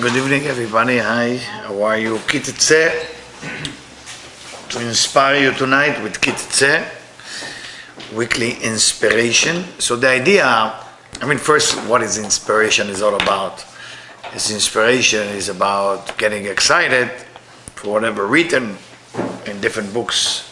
[0.00, 0.98] Good evening, everybody.
[0.98, 2.16] Hi, how are you?
[2.26, 2.90] Kititze.
[4.70, 6.84] To inspire you tonight with Kititze,
[8.12, 9.64] weekly inspiration.
[9.78, 13.64] So, the idea, I mean, first, what is inspiration is all about?
[14.34, 17.08] Is inspiration is about getting excited
[17.76, 18.76] for whatever written
[19.46, 20.50] in different books,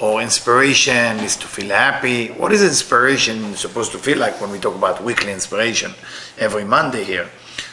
[0.00, 2.28] or inspiration is to feel happy.
[2.28, 5.94] What is inspiration supposed to feel like when we talk about weekly inspiration
[6.38, 7.30] every Monday here?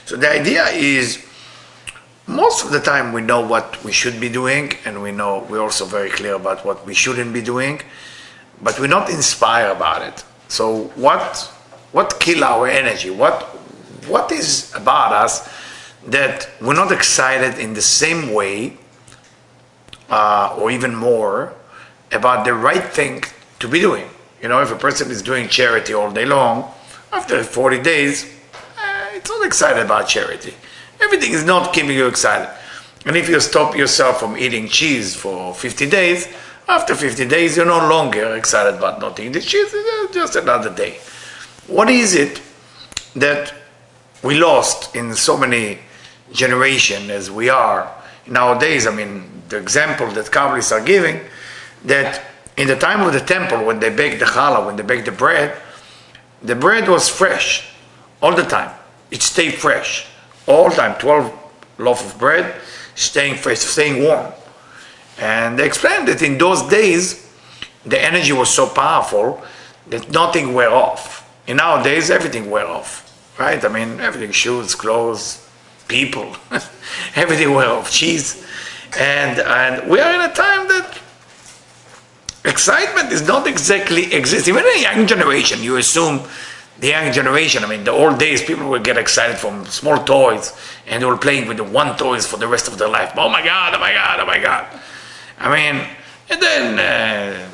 [0.09, 1.23] So the idea is
[2.25, 5.61] most of the time we know what we should be doing and we know we're
[5.61, 7.79] also very clear about what we shouldn't be doing,
[8.59, 10.23] but we're not inspired about it.
[10.47, 11.37] So what
[11.91, 13.11] what kill our energy?
[13.11, 13.43] What
[14.09, 15.47] what is about us
[16.07, 18.79] that we're not excited in the same way
[20.09, 21.53] uh, or even more
[22.11, 23.25] about the right thing
[23.59, 24.09] to be doing?
[24.41, 26.73] You know, if a person is doing charity all day long,
[27.11, 28.38] after 40 days,
[29.19, 30.53] it's not excited about charity.
[31.01, 32.49] Everything is not keeping you excited.
[33.05, 36.27] And if you stop yourself from eating cheese for 50 days,
[36.67, 39.73] after 50 days, you're no longer excited about not eating the cheese.
[39.73, 40.99] It's uh, just another day.
[41.67, 42.41] What is it
[43.15, 43.53] that
[44.23, 45.79] we lost in so many
[46.31, 47.91] generations as we are
[48.27, 48.87] nowadays?
[48.87, 51.19] I mean, the example that Kabbalists are giving,
[51.85, 52.21] that
[52.55, 55.11] in the time of the temple, when they baked the challah, when they baked the
[55.11, 55.57] bread,
[56.41, 57.69] the bread was fresh
[58.21, 58.71] all the time
[59.11, 60.07] it stayed fresh.
[60.47, 61.33] All time 12
[61.77, 62.61] loaf of bread
[62.95, 64.31] staying fresh staying warm.
[65.17, 67.27] And they explained that in those days
[67.85, 69.41] the energy was so powerful
[69.87, 71.29] that nothing wear off.
[71.47, 73.63] In nowadays everything wear off right?
[73.63, 75.47] I mean everything shoes clothes
[75.87, 76.35] people
[77.15, 78.45] everything wear off cheese.
[78.99, 80.99] And and we are in a time that
[82.45, 86.21] excitement is not exactly existing even a young generation you assume
[86.79, 90.53] the young generation, I mean, the old days, people would get excited from small toys
[90.87, 93.13] and they were playing with the one toys for the rest of their life.
[93.17, 94.67] Oh my God, oh my God, oh my God.
[95.37, 95.85] I mean,
[96.29, 97.49] and then uh,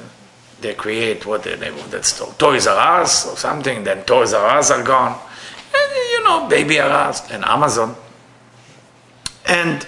[0.61, 4.33] they create what the name of that store, Toys R Us or something, then Toys
[4.33, 5.19] R Us are gone.
[5.75, 7.95] And, you know, Baby R Us and Amazon.
[9.47, 9.85] And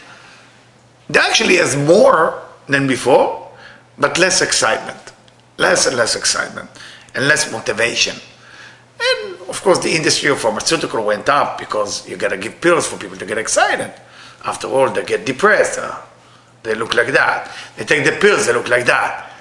[1.10, 3.52] they actually has more than before,
[3.98, 5.14] but less excitement.
[5.58, 6.70] Less and less excitement
[7.16, 8.16] and less motivation.
[9.00, 12.88] And of course, the industry of pharmaceutical went up because you got to give pills
[12.88, 13.94] for people to get excited.
[14.46, 15.80] After all, they get depressed.
[15.80, 15.96] Uh,
[16.64, 17.56] they look like that.
[17.76, 19.32] They take the pills, they look like that.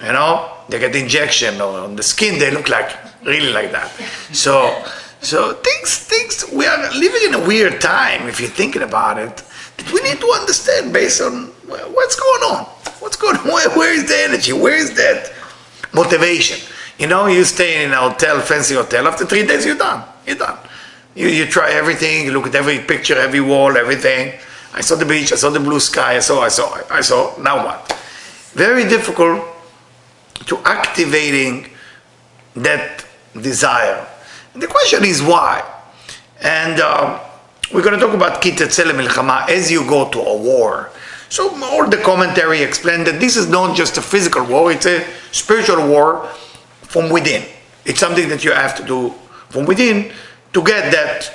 [0.00, 2.90] You know, they get the injection on the skin, they look like
[3.24, 3.88] really like that.
[4.32, 4.84] So,
[5.20, 6.44] so things, things.
[6.52, 9.36] We are living in a weird time, if you're thinking about it.
[9.76, 12.64] That we need to understand based on what's going on.
[13.00, 13.44] What's going on?
[13.78, 14.52] Where is the energy?
[14.52, 15.32] Where is that
[15.92, 16.58] motivation?
[16.98, 20.04] You know, you stay in a hotel, fancy hotel, after three days you're done.
[20.26, 20.58] You're done.
[21.14, 24.38] You, you try everything, you look at every picture, every wall, everything.
[24.74, 27.36] I saw the beach, I saw the blue sky, I saw, I saw, I saw,
[27.38, 27.92] now what?
[28.54, 29.44] Very difficult
[30.46, 31.68] to activating
[32.56, 33.04] that
[33.40, 34.06] desire.
[34.54, 35.62] And the question is why?
[36.40, 37.20] And uh,
[37.72, 40.90] we're going to talk about kitetzel milchama as you go to a war.
[41.28, 45.06] So all the commentary explained that this is not just a physical war, it's a
[45.30, 46.28] spiritual war
[46.92, 47.42] from within.
[47.84, 49.10] It's something that you have to do
[49.48, 50.12] from within
[50.52, 51.32] to get that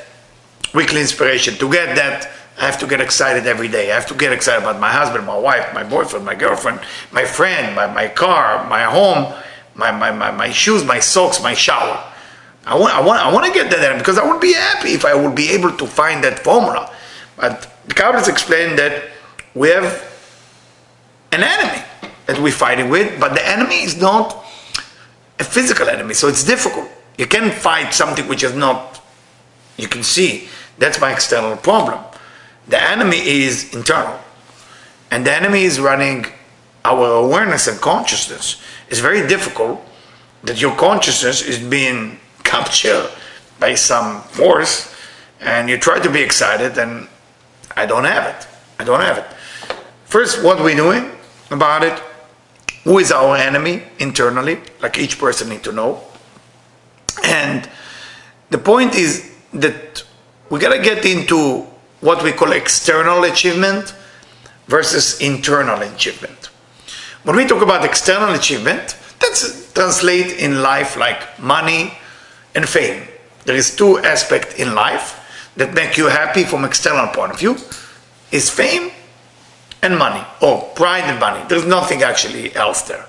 [0.74, 3.92] weekly inspiration, to get that I have to get excited every day.
[3.92, 6.80] I have to get excited about my husband, my wife, my boyfriend, my girlfriend,
[7.12, 9.32] my friend, my, my car, my home,
[9.76, 12.04] my, my, my, my shoes, my socks, my shower.
[12.66, 15.06] I want, I, want, I want to get that because I would be happy if
[15.06, 16.92] I would be able to find that formula.
[17.36, 19.04] But the Kabbalists explained that
[19.54, 20.04] we have
[21.32, 21.84] an enemy
[22.26, 24.47] that we're fighting with, but the enemy is not
[25.40, 26.90] a physical enemy, so it's difficult.
[27.18, 29.02] You can fight something which is not,
[29.78, 30.50] you can see.
[30.78, 32.00] That's my external problem.
[32.68, 34.20] The enemy is internal.
[35.10, 36.26] And the enemy is running
[36.86, 38.62] our awareness and consciousness.
[38.90, 39.82] It's very difficult
[40.44, 43.10] that your consciousness is being captured
[43.60, 44.94] by some force
[45.40, 47.08] and you try to be excited and
[47.76, 48.48] I don't have it.
[48.80, 49.26] I don't have it.
[50.06, 51.12] First, what we're doing
[51.52, 52.02] about it
[52.88, 56.02] who is our enemy internally, like each person need to know.
[57.22, 57.70] And
[58.50, 60.06] the point is that
[60.50, 61.68] we gotta get into
[62.00, 63.94] what we call external achievement
[64.68, 66.46] versus internal achievement.
[67.24, 71.92] When we talk about external achievement, that's translate in life like money
[72.56, 73.04] and fame.
[73.44, 77.58] There is two aspects in life that make you happy from external point of view.
[78.32, 78.92] Is fame
[79.82, 81.44] and money, Oh, pride and money.
[81.48, 83.06] There's nothing actually else there.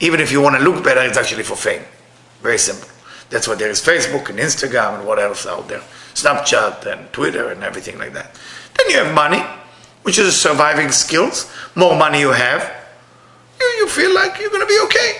[0.00, 1.82] Even if you want to look better, it's actually for fame.
[2.42, 2.88] Very simple.
[3.30, 5.82] That's why there is Facebook and Instagram and what else out there.
[6.14, 8.38] Snapchat and Twitter and everything like that.
[8.76, 9.42] Then you have money,
[10.02, 11.50] which is surviving skills.
[11.74, 12.70] More money you have,
[13.58, 15.16] you, you feel like you're going to be okay.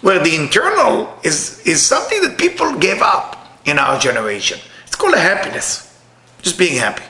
[0.00, 4.58] Where the internal is, is something that people gave up in our generation.
[4.86, 5.98] It's called a happiness,
[6.42, 7.04] just being happy.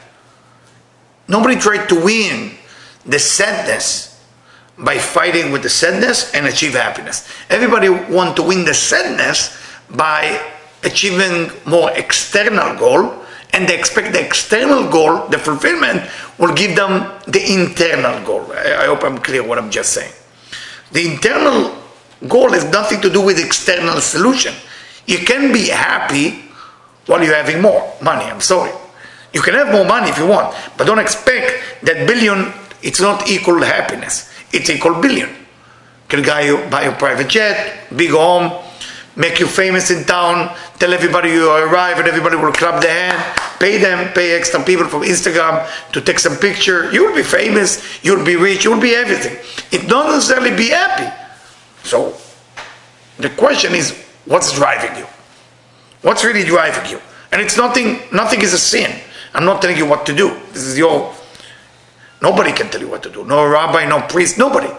[1.26, 2.52] Nobody tried to win
[3.06, 4.10] the sadness
[4.78, 7.28] by fighting with the sadness and achieve happiness.
[7.50, 9.56] Everybody want to win the sadness
[9.90, 10.40] by
[10.82, 13.24] achieving more external goal
[13.54, 16.02] and they expect the external goal, the fulfillment,
[16.38, 18.52] will give them the internal goal.
[18.52, 20.12] I, hope I'm clear what I'm just saying.
[20.90, 21.72] The internal
[22.26, 24.54] goal has nothing to do with external solution.
[25.06, 26.44] You can be happy
[27.06, 28.72] while you're having more money, I'm sorry.
[29.32, 32.52] You can have more money if you want, but don't expect that billion,
[32.84, 34.30] it's not equal happiness.
[34.52, 35.30] It's equal billion.
[36.08, 38.52] Can buy you buy a private jet, big home,
[39.16, 43.40] make you famous in town, tell everybody you arrive and everybody will clap their hand,
[43.58, 46.92] pay them, pay extra people from Instagram to take some picture.
[46.92, 49.36] You will be famous, you'll be rich, you'll be everything.
[49.72, 51.10] It don't necessarily be happy.
[51.84, 52.14] So
[53.18, 53.92] the question is,
[54.26, 55.06] what's driving you?
[56.02, 57.00] What's really driving you?
[57.32, 58.94] And it's nothing, nothing is a sin.
[59.32, 60.38] I'm not telling you what to do.
[60.52, 61.12] This is your
[62.24, 63.22] Nobody can tell you what to do.
[63.26, 64.72] No rabbi, no priest, nobody.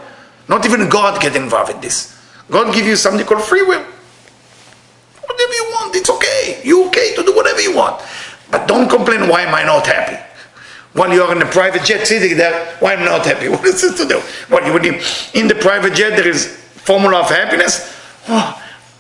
[0.50, 2.18] Not even God get involved in this.
[2.50, 3.86] God give you something called free will.
[5.30, 6.60] Whatever you want, it's okay.
[6.64, 8.02] You okay to do whatever you want.
[8.50, 10.18] But don't complain, why am I not happy?
[10.94, 13.48] While you're in the private jet sitting there, why am I not happy?
[13.54, 14.20] What is this to do?
[14.50, 17.94] What, you would in the private jet there is formula of happiness?
[18.28, 18.60] Oh,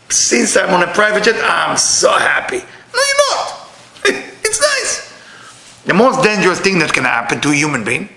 [0.09, 2.59] since I'm on a private jet, I'm so happy.
[2.93, 3.69] No, you're not.
[4.45, 4.93] it's nice.
[5.85, 8.09] The most dangerous thing that can happen to a human being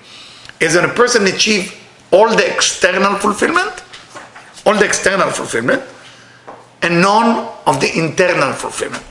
[0.60, 1.74] is when a person achieve
[2.10, 3.84] all the external fulfillment,
[4.66, 5.82] all the external fulfillment,
[6.82, 9.04] and none of the internal fulfillment.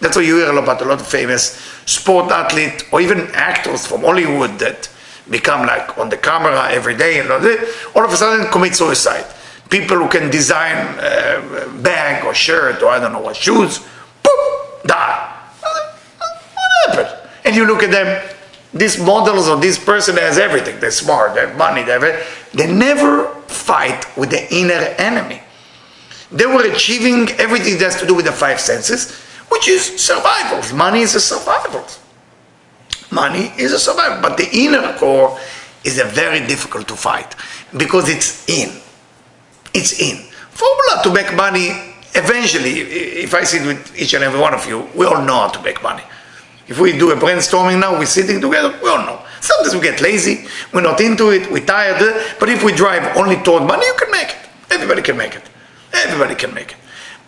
[0.00, 1.56] That's why you hear about a lot of famous
[1.86, 4.88] sport athletes or even actors from Hollywood that
[5.30, 9.24] become like on the camera every day and all of a sudden commit suicide.
[9.70, 13.80] People who can design a bag or shirt or I don't know what shoes,
[14.22, 15.32] boom, die.
[15.60, 17.30] What happened?
[17.44, 18.35] And you look at them
[18.72, 20.78] these models of this person has everything.
[20.80, 22.50] They're smart, they have money, they have.
[22.52, 25.40] They never fight with the inner enemy.
[26.30, 29.12] They were achieving everything that has to do with the five senses,
[29.48, 30.76] which is survival.
[30.76, 31.84] Money is a survival.
[33.10, 34.20] Money is a survival.
[34.20, 35.38] But the inner core
[35.84, 37.34] is a very difficult to fight
[37.76, 38.80] because it's in.
[39.72, 40.16] It's in.
[40.50, 41.68] Formula to make money,
[42.14, 45.48] eventually, if I sit with each and every one of you, we all know how
[45.48, 46.02] to make money.
[46.68, 49.22] If we do a brainstorming now, we're sitting together, we all know.
[49.40, 52.00] Sometimes we get lazy, we're not into it, we're tired,
[52.40, 54.48] but if we drive only toward money, you can make it.
[54.70, 55.42] Everybody can make it.
[55.92, 56.76] Everybody can make it.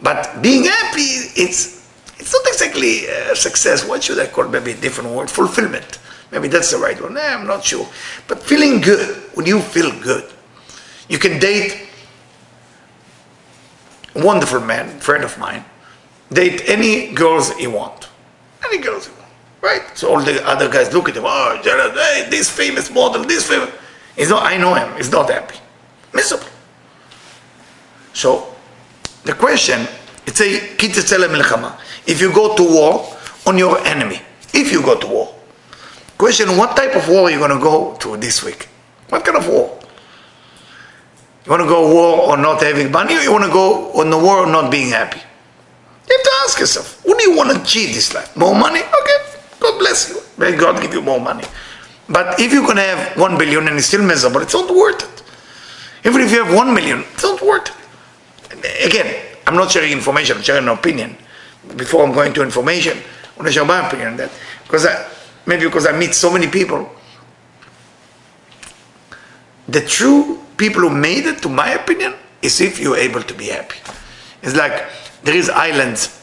[0.02, 1.00] But being happy,
[1.36, 1.78] it's
[2.18, 3.86] it's not exactly a success.
[3.86, 5.30] What should I call maybe a different word?
[5.30, 6.00] Fulfillment.
[6.32, 7.16] Maybe that's the right one.
[7.16, 7.88] Eh, I'm not sure.
[8.26, 10.30] But feeling good, when you feel good,
[11.08, 11.88] you can date
[14.14, 15.64] a wonderful man, friend of mine,
[16.30, 18.08] date any girls you want.
[18.64, 19.08] Any girls.
[19.68, 19.84] Right?
[19.98, 23.46] So all the other guys look at him, oh, Jared, hey, this famous model, this
[23.46, 23.70] famous.
[24.16, 25.58] He's not, I know him, he's not happy.
[26.14, 26.46] Miserable.
[28.14, 28.54] So,
[29.24, 29.86] the question,
[30.26, 31.78] it's a kitzetzele milchama.
[32.06, 33.14] If you go to war
[33.46, 34.22] on your enemy,
[34.54, 35.34] if you go to war,
[36.16, 38.68] question, what type of war are you going to go to this week?
[39.10, 39.78] What kind of war?
[41.44, 44.08] You want to go war on not having money, or you want to go on
[44.08, 45.20] the war not being happy?
[46.08, 48.34] You have to ask yourself, what do you want to achieve this life?
[48.34, 48.80] More money?
[48.80, 49.18] Okay,
[49.60, 50.20] God bless you.
[50.36, 51.44] May God give you more money.
[52.08, 55.22] But if you're to have one billion and it's still miserable, it's not worth it.
[56.08, 57.68] Even if you have one million, it's not worth
[58.50, 58.86] it.
[58.86, 61.16] Again, I'm not sharing information, I'm sharing an opinion.
[61.76, 64.30] Before I'm going to information, I want to share my opinion on that.
[64.62, 65.06] Because I,
[65.46, 66.90] maybe because I meet so many people.
[69.68, 73.46] The true people who made it, to my opinion, is if you're able to be
[73.46, 73.78] happy.
[74.42, 74.88] It's like
[75.24, 76.22] there is islands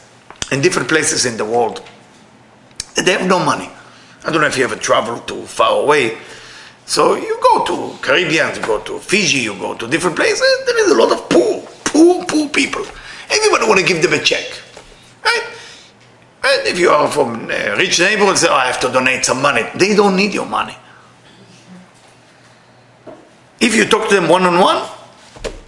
[0.50, 1.82] in different places in the world
[3.04, 3.68] they have no money.
[4.24, 6.18] I don't know if you ever traveled to far away.
[6.86, 10.46] So you go to Caribbean, you go to Fiji, you go to different places.
[10.66, 12.84] There is a lot of poor, poor, poor people.
[13.30, 14.46] Everybody want to give them a check,
[15.24, 15.44] right?
[16.44, 19.42] And if you are from a rich neighborhood, say, oh, I have to donate some
[19.42, 19.66] money.
[19.74, 20.76] They don't need your money.
[23.60, 24.88] If you talk to them one on one,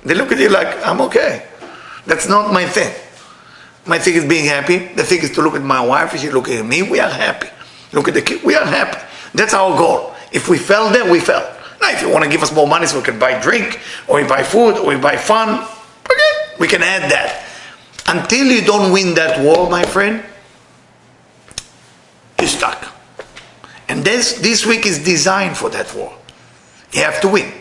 [0.04, 1.46] they look at you like, I'm okay.
[2.06, 2.94] That's not my thing.
[3.88, 4.78] My thing is being happy.
[4.78, 6.14] The thing is to look at my wife.
[6.14, 6.82] Is she look at me.
[6.82, 7.48] We are happy.
[7.92, 8.44] Look at the kid.
[8.44, 9.00] We are happy.
[9.34, 10.14] That's our goal.
[10.30, 11.56] If we fell there, we fell.
[11.80, 14.20] Now, if you want to give us more money so we can buy drink, or
[14.20, 15.64] we buy food, or we buy fun,
[16.10, 17.46] okay, we can add that.
[18.06, 20.22] Until you don't win that war, my friend,
[22.38, 22.92] you're stuck.
[23.88, 26.12] And this, this week is designed for that war.
[26.92, 27.52] You have to win.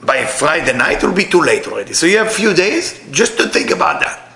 [0.00, 1.92] By Friday night, it will be too late already.
[1.92, 4.27] So you have a few days just to think about that.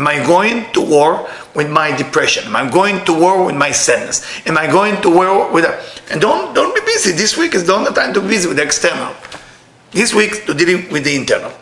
[0.00, 2.44] Am I going to war with my depression?
[2.46, 4.24] Am I going to war with my sadness?
[4.46, 5.78] Am I going to war with a,
[6.10, 7.12] and don't don't be busy.
[7.12, 9.14] This week is not the time to be busy with the external.
[9.90, 11.52] This week to deal with the internal.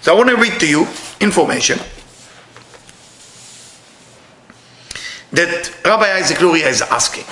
[0.00, 0.88] So I want to read to you
[1.20, 1.80] information
[5.32, 7.26] that Rabbi Isaac Luria is asking.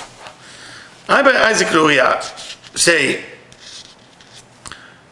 [1.09, 2.21] Rabbi Isaac Luria
[2.75, 3.25] say,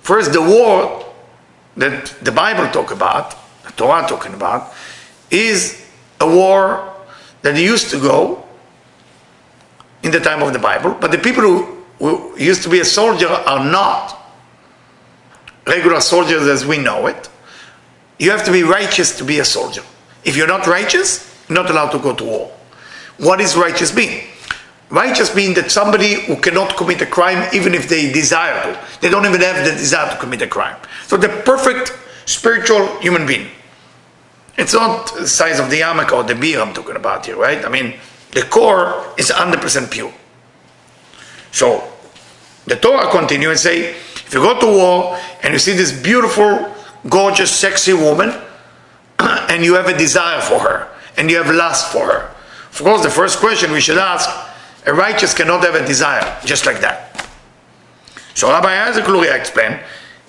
[0.03, 1.11] first the war
[1.75, 3.33] that the Bible talk about,
[3.65, 4.75] the Torah talking about,
[5.31, 5.85] is
[6.19, 6.93] a war
[7.41, 8.43] that used to go
[10.03, 12.85] in the time of the Bible, but the people who, who used to be a
[12.85, 14.17] soldier are not
[15.67, 17.29] regular soldiers as we know it.
[18.17, 19.83] You have to be righteous to be a soldier.
[20.23, 22.51] If you're not righteous, you're not allowed to go to war.
[23.17, 24.23] What is righteous mean?
[24.89, 28.79] Righteous means that somebody who cannot commit a crime even if they desire to.
[29.01, 30.77] They don't even have the desire to commit a crime.
[31.05, 31.93] So the perfect
[32.25, 33.49] spiritual human being.
[34.59, 37.63] It's not the size of the yarmulke or the beer I'm talking about here, right?
[37.63, 37.95] I mean,
[38.31, 40.11] the core is 100% pure.
[41.53, 41.89] So
[42.65, 46.75] the Torah continues and say, if you go to war and you see this beautiful,
[47.07, 48.33] gorgeous, sexy woman,
[49.19, 52.35] and you have a desire for her, and you have lust for her,
[52.69, 54.29] of course, the first question we should ask,
[54.85, 57.29] a righteous cannot have a desire just like that.
[58.35, 59.79] So Rabbi Isaac Luria explained,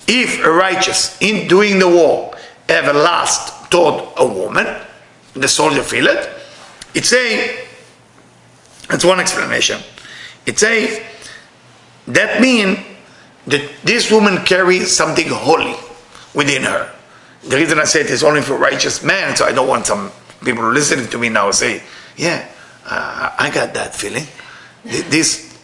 [0.07, 2.33] if a righteous in doing the war
[2.69, 4.67] have a lust toward a woman,
[5.33, 6.29] the soldier feel it.
[6.93, 7.65] It's a,
[8.89, 9.79] that's one explanation.
[10.45, 11.03] It's a,
[12.07, 12.83] that mean
[13.47, 15.75] that this woman carries something holy
[16.35, 16.91] within her.
[17.43, 20.11] The reason I say it is only for righteous men, so I don't want some
[20.43, 21.81] people listening to me now say,
[22.17, 22.47] yeah,
[22.85, 24.25] uh, I got that feeling.
[24.83, 25.57] This,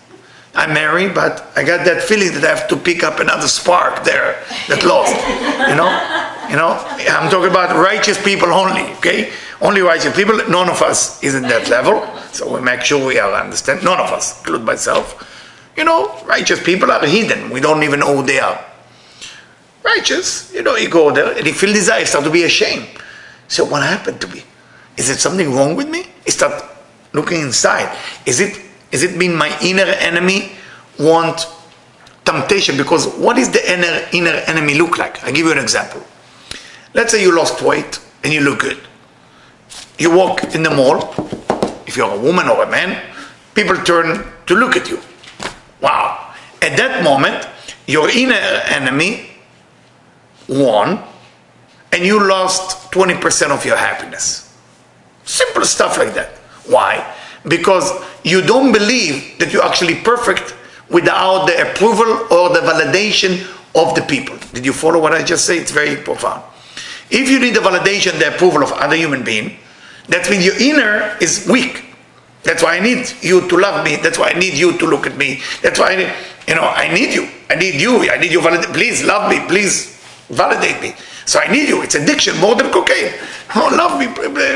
[0.56, 4.04] I'm married, but I got that feeling that I have to pick up another spark
[4.04, 5.14] there that lost.
[5.70, 6.34] You know?
[6.50, 6.77] You know,
[7.10, 9.32] I'm talking about righteous people only, okay?
[9.62, 10.38] Only righteous people.
[10.50, 12.06] None of us is in that level.
[12.32, 13.84] So we make sure we are understand.
[13.84, 15.24] None of us, include myself.
[15.75, 17.50] You know, righteous people are hidden.
[17.50, 18.63] We don't even know who they are.
[19.84, 22.88] Righteous, you know, you go there and you feel desire, start to be ashamed.
[23.48, 24.44] So what happened to me?
[24.98, 26.06] Is it something wrong with me?
[26.25, 26.63] You start
[27.13, 27.96] looking inside.
[28.25, 28.60] Is it
[28.92, 30.51] is it mean my inner enemy
[31.00, 31.48] want
[32.25, 32.77] temptation?
[32.77, 35.24] Because what is the inner inner enemy look like?
[35.24, 36.01] i give you an example.
[36.94, 38.79] Let's say you lost weight and you look good.
[39.98, 41.13] You walk in the mall,
[41.86, 43.01] if you're a woman or a man,
[43.56, 45.00] people turn to look at you.
[45.82, 46.34] Wow.
[46.62, 47.48] At that moment,
[47.88, 49.29] your inner enemy
[50.48, 51.03] won
[51.91, 54.56] and you lost 20% of your happiness.
[55.24, 56.29] Simple stuff like that.
[56.67, 57.15] Why?
[57.48, 57.91] Because
[58.24, 60.56] you don't believe that you're actually perfect
[60.89, 64.38] without the approval or the validation of the people.
[64.53, 65.58] Did you follow what I just said?
[65.58, 66.44] It's very profound.
[67.10, 69.58] If you need the validation, the approval of other human being,
[70.10, 71.86] that means your inner is weak.
[72.44, 73.98] That's why I need you to love me.
[73.98, 75.42] That's why I need you to look at me.
[75.62, 76.14] That's why I need,
[76.48, 77.28] you know, I need you.
[77.50, 78.10] I need you.
[78.10, 78.40] I need you.
[78.40, 79.40] Please love me.
[79.48, 80.94] Please validate me.
[81.26, 81.82] So I need you.
[81.82, 83.14] It's addiction more than cocaine.
[83.56, 84.08] Oh, love me.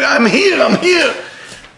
[0.05, 0.61] I'm here.
[0.61, 1.13] I'm here.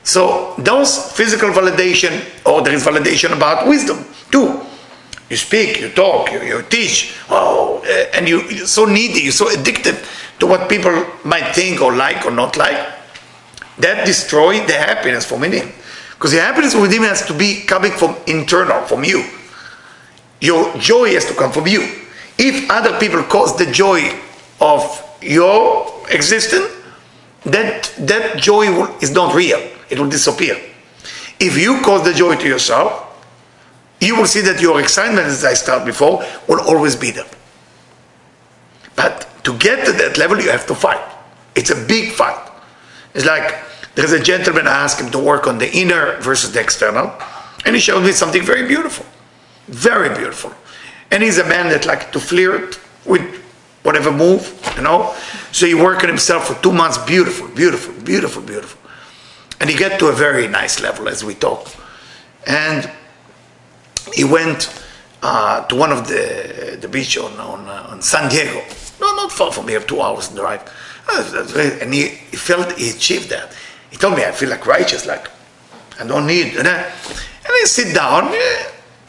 [0.04, 4.62] So those physical validation, or there is validation about wisdom too.
[5.30, 7.16] You speak, you talk, you, you teach.
[7.30, 9.22] Oh, eh, and you, you're so needy.
[9.22, 9.98] You're so addicted
[10.44, 10.92] to what people
[11.24, 12.76] might think or like or not like,
[13.78, 15.72] that destroy the happiness from within.
[16.12, 19.24] Because the happiness within has to be coming from internal, from you.
[20.42, 21.82] Your joy has to come from you.
[22.38, 24.20] If other people cause the joy
[24.60, 24.82] of
[25.22, 26.70] your existence,
[27.46, 29.60] that, that joy will, is not real.
[29.90, 30.60] It will disappear.
[31.40, 32.92] If you cause the joy to yourself,
[34.02, 37.30] you will see that your excitement, as I started before, will always be there.
[38.98, 41.02] But to get to that level, you have to fight.
[41.56, 42.52] It's a big fight.
[43.14, 43.64] It's like
[43.96, 47.14] there's a gentleman I asked him to work on the inner versus the external,
[47.66, 49.06] and he showed me something very beautiful,
[49.68, 50.54] very beautiful.
[51.12, 53.22] And he's a man that like to flirt with
[53.84, 55.14] whatever move, you know.
[55.52, 58.80] So he worked on himself for two months, beautiful, beautiful, beautiful, beautiful.
[59.60, 61.68] And he get to a very nice level as we talk.
[62.48, 62.90] And
[64.14, 64.74] he went
[65.22, 68.62] uh, to one of the the beach on on, uh, on San Diego,
[69.00, 70.62] no, not far from here, two hours drive.
[71.08, 73.54] Uh, and he, he felt he achieved that.
[73.92, 75.30] He told me, I feel like righteous, like
[76.00, 76.56] I don't need.
[76.56, 78.34] And I, and I sit down.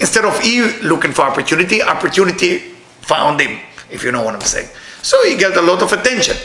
[0.00, 2.58] Instead of he looking for opportunity, opportunity
[3.00, 3.60] found him,
[3.90, 4.68] if you know what I'm saying.
[5.02, 6.36] So he got a lot of attention.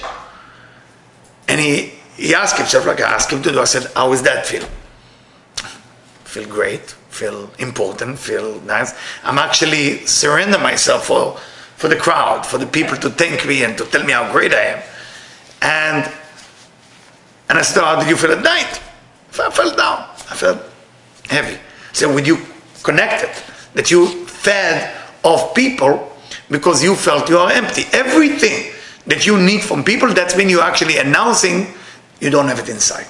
[1.47, 4.21] And he, he asked himself, like I asked him to do, I said, how is
[4.23, 4.67] that feel?
[6.29, 8.93] feel great, feel important, feel nice.
[9.23, 11.39] I'm actually surrender myself for,
[11.79, 14.53] for the crowd, for the people to thank me and to tell me how great
[14.53, 14.83] I am.
[15.61, 16.13] And,
[17.47, 18.81] and I said, how did you feel at night?
[19.39, 19.99] I felt down.
[20.29, 20.61] I felt
[21.29, 21.57] heavy.
[21.93, 22.37] So when you
[22.83, 23.29] connected,
[23.75, 24.93] that you fed
[25.23, 26.11] off people
[26.49, 27.83] because you felt you are empty.
[27.93, 28.73] Everything
[29.07, 31.67] that you need from people, that's when you're actually announcing
[32.19, 33.07] you don't have it inside.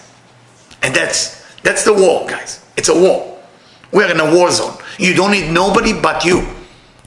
[0.83, 2.63] And that's that's the war, guys.
[2.77, 3.39] It's a war.
[3.91, 4.77] We're in a war zone.
[4.99, 6.47] You don't need nobody but you.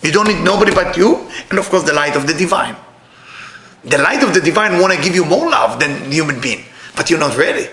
[0.02, 2.76] You don't need nobody but you, and of course the light of the divine.
[3.84, 6.64] The light of the divine want to give you more love than human being,
[6.96, 7.68] but you're not ready.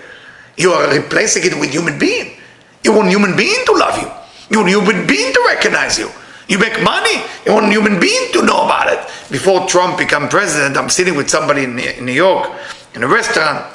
[0.58, 2.38] You are replacing it with human being.
[2.84, 4.12] You want human being to love you.
[4.50, 6.10] You want human being to recognize you.
[6.48, 7.22] You make money.
[7.46, 9.00] You want human being to know about it.
[9.32, 12.52] Before Trump became president, I'm sitting with somebody in, New York
[12.96, 13.66] in a restaurant,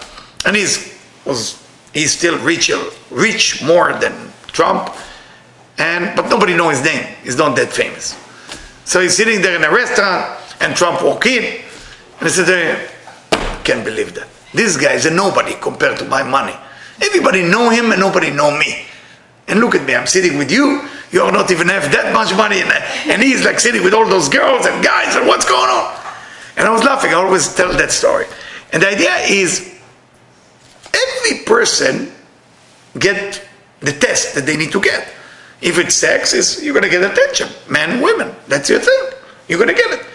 [0.45, 0.93] and he's
[1.25, 2.71] was he's still rich,
[3.11, 4.13] rich more than
[4.49, 4.93] Trump,
[5.79, 7.07] and but nobody knows his name.
[7.23, 8.24] He's not that famous.
[8.85, 12.49] So he's sitting there in a restaurant, and Trump walk in, and he said,
[13.33, 14.29] I "Can't believe that.
[14.53, 16.55] This guy is a nobody compared to my money.
[17.01, 18.87] Everybody know him, and nobody know me."
[19.47, 22.35] And look at me, I'm sitting with you, you are not even have that much
[22.35, 22.73] money, and,
[23.13, 26.01] and he's like sitting with all those girls and guys, and what's going on?
[26.57, 28.25] And I was laughing, I always tell that story.
[28.73, 29.79] And the idea is
[30.95, 32.11] every person
[32.99, 33.47] get
[33.81, 35.13] the test that they need to get.
[35.61, 37.49] If it's sex, is you're gonna get attention.
[37.69, 39.19] Men, women, that's your thing.
[39.49, 40.07] You're gonna get it.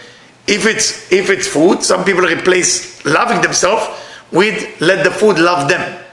[0.47, 3.87] If it's if it's food, some people replace loving themselves
[4.31, 6.03] with let the food love them.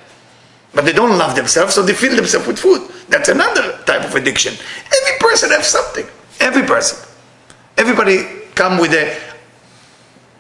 [0.75, 2.83] But they don't love themselves, so they fill themselves with food.
[3.09, 4.53] That's another type of addiction.
[4.53, 6.07] Every person has something.
[6.39, 6.99] Every person.
[7.79, 9.17] Everybody come with a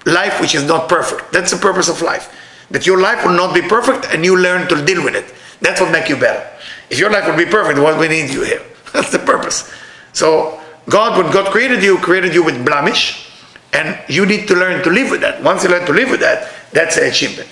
[0.05, 1.33] life which is not perfect.
[1.33, 2.33] That's the purpose of life.
[2.71, 5.33] That your life will not be perfect and you learn to deal with it.
[5.61, 6.47] That's what make you better.
[6.91, 8.63] If your life would be perfect, what we need you here?
[8.97, 9.71] That's the purpose.
[10.13, 13.31] So God, when God created you, created you with blemish,
[13.75, 15.43] and you need to learn to live with that.
[15.43, 17.49] Once you learn to live with that, that's an achievement.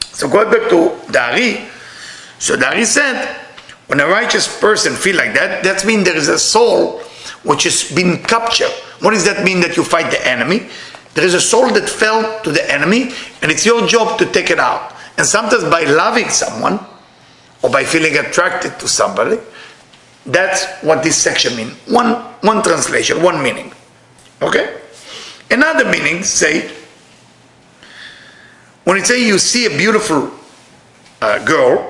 [0.00, 1.64] So going back to Dari,
[2.38, 3.34] so Dari said,
[3.86, 6.98] when a righteous person feel like that, that means there is a soul
[7.44, 8.72] which has been captured.
[9.00, 10.68] What does that mean that you fight the enemy?
[11.14, 14.50] There is a soul that fell to the enemy, and it's your job to take
[14.50, 14.92] it out.
[15.16, 16.78] And sometimes by loving someone,
[17.62, 19.38] or by feeling attracted to somebody,
[20.25, 21.73] that's what this section means.
[21.87, 23.73] One, one translation, one meaning.
[24.41, 24.79] Okay?
[25.49, 26.71] Another meaning, say,
[28.83, 30.31] when it say you see a beautiful
[31.21, 31.87] uh, girl,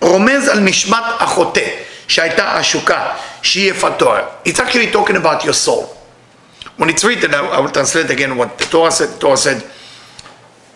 [0.00, 1.66] רומז על נשמת החוטא
[2.08, 4.20] שהייתה עשוקה, שהיא יפתוה.
[4.44, 5.94] It's actually talking about your soul.
[6.76, 9.08] When it's written, I will translate again what the Torah said.
[9.08, 9.62] The Torah said,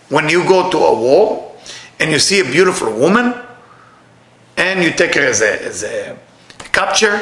[0.08, 1.54] when you go to a war
[2.00, 3.34] and you see a beautiful woman
[4.56, 6.18] and you take her as a, as a
[6.77, 7.19] capture,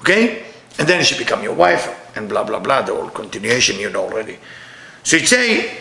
[0.00, 0.42] okay?
[0.78, 1.84] And then she become your wife
[2.16, 4.38] and blah, blah, blah, the whole continuation you know already.
[5.02, 5.76] So you say,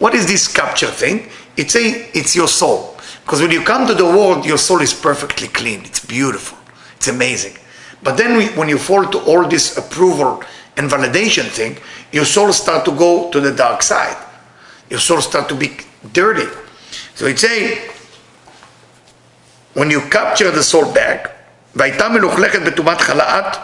[0.00, 1.28] what is this capture thing?
[1.56, 2.96] It's a, it's your soul.
[3.22, 5.84] Because when you come to the world, your soul is perfectly clean.
[5.84, 6.58] It's beautiful.
[6.96, 7.56] It's amazing.
[8.02, 10.42] But then we, when you fall to all this approval
[10.76, 11.78] and validation thing,
[12.12, 14.16] your soul start to go to the dark side.
[14.88, 15.76] Your soul start to be
[16.12, 16.50] dirty.
[17.14, 17.90] So it's say,
[19.74, 21.39] when you capture the soul back,
[21.75, 23.57] והייתה מלוכלכת בטומאת חלאת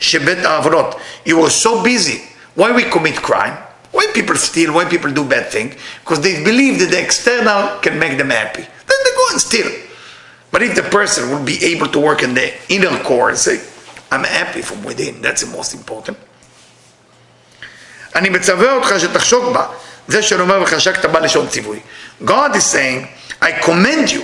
[0.00, 1.00] שבית העברות.
[1.26, 2.20] You were so busy.
[2.56, 3.56] Why we commit crime?
[3.92, 4.72] Why people steal?
[4.74, 5.74] Why people do bad things?
[6.02, 8.64] Because they believe that the external can make them happy.
[8.88, 9.70] Then they go and steal.
[10.52, 13.60] But if the person will be able to work in the inner core and say,
[14.10, 16.16] I'm happy from within, that's the most important.
[18.14, 19.66] אני מצווה אותך שתחשוק בה,
[20.08, 21.80] זה שאומר וחשקת בה לשון ציווי.
[22.24, 23.08] God is saying,
[23.42, 24.22] I commend you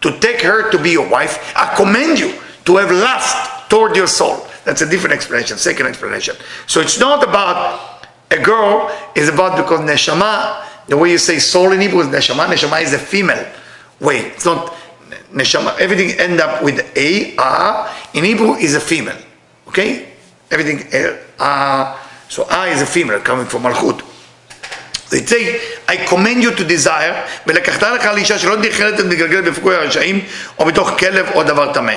[0.00, 1.52] to take her to be your wife.
[1.56, 2.32] I commend you
[2.64, 4.46] to have lust toward your soul.
[4.64, 6.36] That's a different explanation, second explanation.
[6.66, 11.72] So it's not about a girl is about because neshama, the way you say soul
[11.72, 12.46] in Hebrew is neshama.
[12.46, 13.46] Neshama is a female.
[14.00, 14.74] Wait, it's not
[15.32, 15.78] neshama.
[15.78, 17.94] Everything end up with a, a.
[18.14, 19.18] In Hebrew is a female.
[19.68, 20.12] Okay?
[20.50, 20.86] Everything,
[21.38, 24.02] uh, so a is a female coming from malchut.
[25.10, 30.20] They say, I commend you to desire, ולקחת לך לאישה שלא נכלת ומתגלגלת בפגועי הרשעים,
[30.58, 31.94] או בתוך כלב או דבר טמא.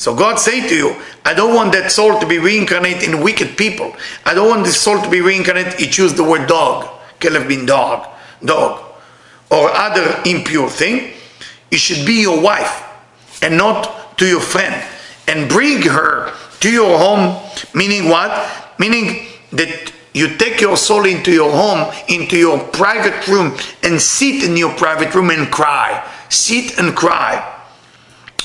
[0.00, 3.58] So God say to you, I don't want that soul to be reincarnated in wicked
[3.58, 3.94] people.
[4.24, 5.74] I don't want this soul to be reincarnated.
[5.74, 6.88] He choose the word dog.
[7.20, 8.08] Kelev mean dog,
[8.42, 8.82] dog,
[9.50, 11.12] or other impure thing.
[11.70, 12.82] It should be your wife
[13.42, 14.82] and not to your friend.
[15.28, 17.38] And bring her to your home,
[17.74, 18.32] meaning what?
[18.78, 24.44] Meaning that you take your soul into your home, into your private room, and sit
[24.44, 26.02] in your private room and cry.
[26.30, 27.59] Sit and cry.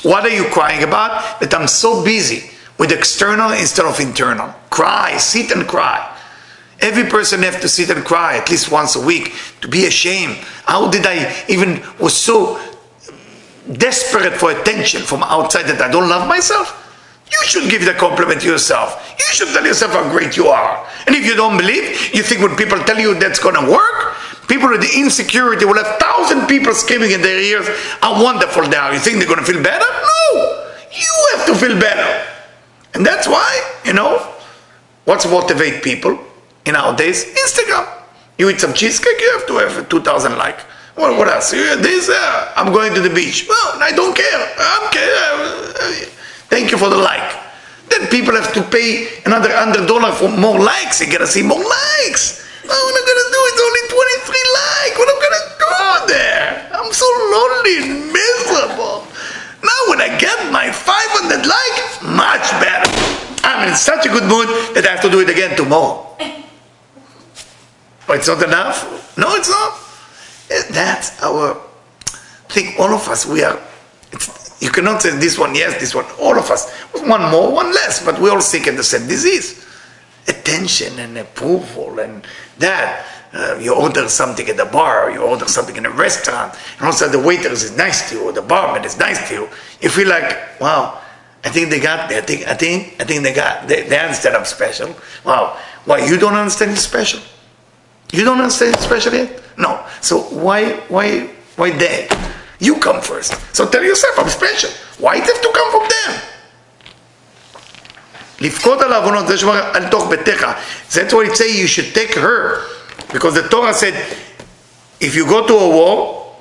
[0.05, 1.39] What are you crying about?
[1.39, 4.53] That I'm so busy with external instead of internal.
[4.69, 6.15] Cry, sit and cry.
[6.79, 10.35] Every person have to sit and cry at least once a week to be ashamed.
[10.65, 12.61] How did I even was so
[13.71, 16.83] desperate for attention from outside that I don't love myself?
[17.25, 19.15] You should give the compliment to yourself.
[19.17, 20.87] You should tell yourself how great you are.
[21.07, 24.04] And if you don't believe, you think when people tell you that's to work,
[24.47, 27.67] people with the insecurity will have thousand people screaming in their ears
[28.01, 28.93] how wonderful they are.
[28.93, 29.85] You think they're going to feel better?
[29.85, 30.71] No!
[30.91, 32.25] You have to feel better.
[32.93, 33.49] And that's why,
[33.83, 34.33] you know,
[35.05, 36.17] what's motivate people
[36.65, 37.25] in nowadays?
[37.25, 37.87] Instagram.
[38.37, 40.59] You eat some cheesecake, you have to have 2,000 like.
[40.95, 41.51] Well, what else?
[41.51, 43.45] This, uh, I'm going to the beach.
[43.49, 44.53] Well, I don't care.
[44.57, 46.07] I'm care.
[46.47, 47.35] Thank you for the like.
[47.89, 51.01] Then people have to pay another hundred dollar for more likes.
[51.01, 52.44] You gotta see more likes.
[52.67, 54.95] Oh, what I'm gonna do is only 23 likes.
[54.97, 56.47] What I'm gonna do there?
[56.73, 59.07] I'm so lonely and miserable.
[59.63, 62.89] Now when I get my 500 likes, much better.
[63.43, 66.05] I'm in such a good mood that I have to do it again tomorrow.
[68.07, 69.17] But it's not enough?
[69.17, 69.73] No, it's not.
[70.51, 71.57] Eh, that's our
[72.49, 72.75] thing.
[72.77, 73.59] All of us, we are
[74.59, 76.71] you cannot say this one yes, this one, all of us.
[76.93, 79.65] One more, one less, but we all sick in the same disease.
[80.27, 82.25] Attention and approval and
[82.59, 83.05] that.
[83.33, 87.09] Uh, you order something at the bar, you order something in a restaurant, and also
[87.09, 89.49] the waiter is nice to you, or the barman is nice to you.
[89.81, 91.01] You feel like, wow,
[91.43, 92.11] I think they got.
[92.11, 94.95] I think, I think, I think they got, they, they understand I'm special.
[95.25, 95.59] Wow.
[95.83, 97.19] Why, you don't understand you're special?
[98.13, 99.43] You don't understand you're special yet?
[99.57, 99.85] No.
[100.01, 102.07] So why, why, why they?
[102.59, 103.33] You come first.
[103.53, 104.71] So tell yourself, I'm special.
[104.97, 106.21] Why it have to come from them?
[108.40, 110.46] לבכות על העוונות, זה שאומר אל תוך ביתך.
[110.92, 112.62] That's what it say, you should take her.
[113.12, 113.94] Because the Torah said,
[115.00, 116.34] if you go to a war,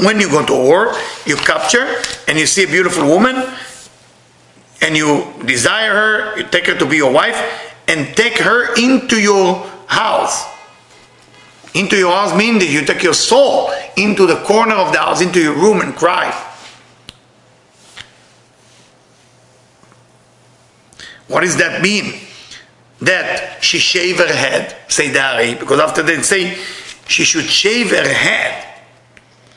[0.00, 0.94] when you go to a war,
[1.26, 1.86] you capture
[2.28, 3.36] and you see a beautiful woman
[4.80, 7.38] and you desire her, you take her to be your wife
[7.88, 10.46] and take her into your house
[11.74, 15.20] into your house means that you take your soul into the corner of the house,
[15.20, 16.26] into your room and cry.
[21.33, 22.13] What does that mean?
[23.01, 26.55] That she shave her head, say Dari, because after they say
[27.07, 28.69] she should shave her head.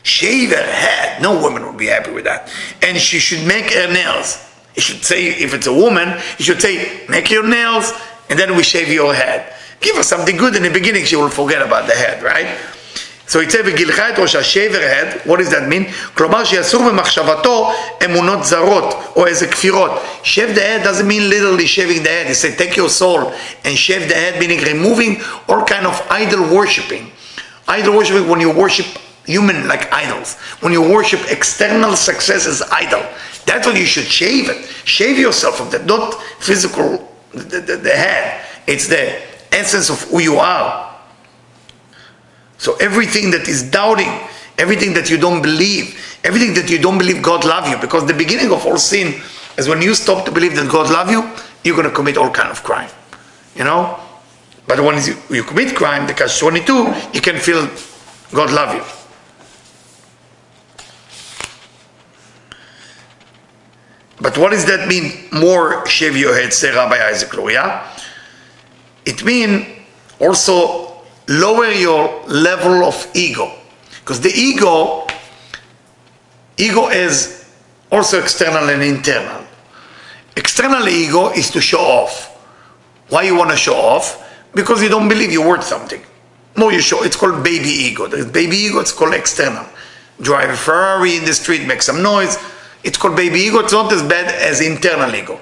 [0.02, 1.20] Shave her head.
[1.20, 2.50] No woman would be happy with that.
[2.82, 4.42] And she should make her nails.
[4.74, 7.92] You should say, if it's a woman, you should say, make your nails,
[8.30, 9.52] and then we shave your head.
[9.80, 12.56] Give her something good in the beginning, she will forget about the head, right?
[13.31, 15.89] So it says, וגילחה את ראשה, shave her head, what does that mean?
[16.13, 17.73] כלומר שאסור במחשבתו
[18.05, 19.91] אמונות זרות, או איזה כפירות.
[20.23, 22.27] Shave the head doesn't mean literally shaving the head.
[22.29, 23.31] It says, take your soul
[23.63, 27.09] and shave the head, meaning removing all kind of idol worshipping.
[27.69, 28.87] Idol worshipping when you worship
[29.25, 30.35] human like idols.
[30.59, 33.03] When you worship external success as idol.
[33.45, 34.65] That's what you should shave it.
[34.83, 38.45] Shave yourself of that, not physical, the, the, the head.
[38.67, 39.21] It's the
[39.53, 40.84] essence of who you are.
[42.58, 44.08] So everything that is doubting,
[44.58, 48.14] everything that you don't believe, everything that you don't believe God love you, because the
[48.14, 49.20] beginning of all sin
[49.58, 51.30] is when you stop to believe that God love you,
[51.64, 52.90] you're going to commit all kind of crime.
[53.54, 53.98] You know?
[54.66, 57.68] But when you, commit crime, catch 22, you can feel
[58.32, 58.84] God love you.
[64.18, 65.28] But what does that mean?
[65.30, 67.84] More shave your head, say Rabbi Isaac Luria
[69.06, 69.64] it means
[70.18, 70.85] also
[71.28, 73.52] lower your level of ego.
[74.00, 75.06] Because the ego,
[76.56, 77.48] ego is
[77.90, 79.44] also external and internal.
[80.36, 82.32] External ego is to show off.
[83.08, 84.22] Why you want to show off?
[84.54, 86.02] Because you don't believe you're worth something.
[86.56, 87.02] No, you show.
[87.04, 88.06] It's called baby ego.
[88.06, 88.80] There's baby ego.
[88.80, 89.66] It's called external.
[90.20, 92.38] Drive a Ferrari in the street, make some noise.
[92.82, 93.58] It's called baby ego.
[93.58, 95.40] It's not as bad as internal ego.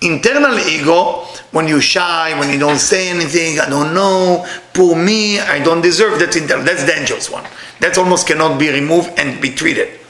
[0.00, 5.38] Internal ego, when you're shy, when you don't say anything, I don't know, poor me,
[5.38, 6.64] I don't deserve, that's internal.
[6.64, 7.44] That's dangerous one.
[7.80, 10.00] That almost cannot be removed and be treated.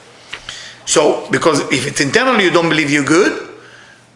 [0.85, 3.55] So, because if it's internal, you don't believe you're good,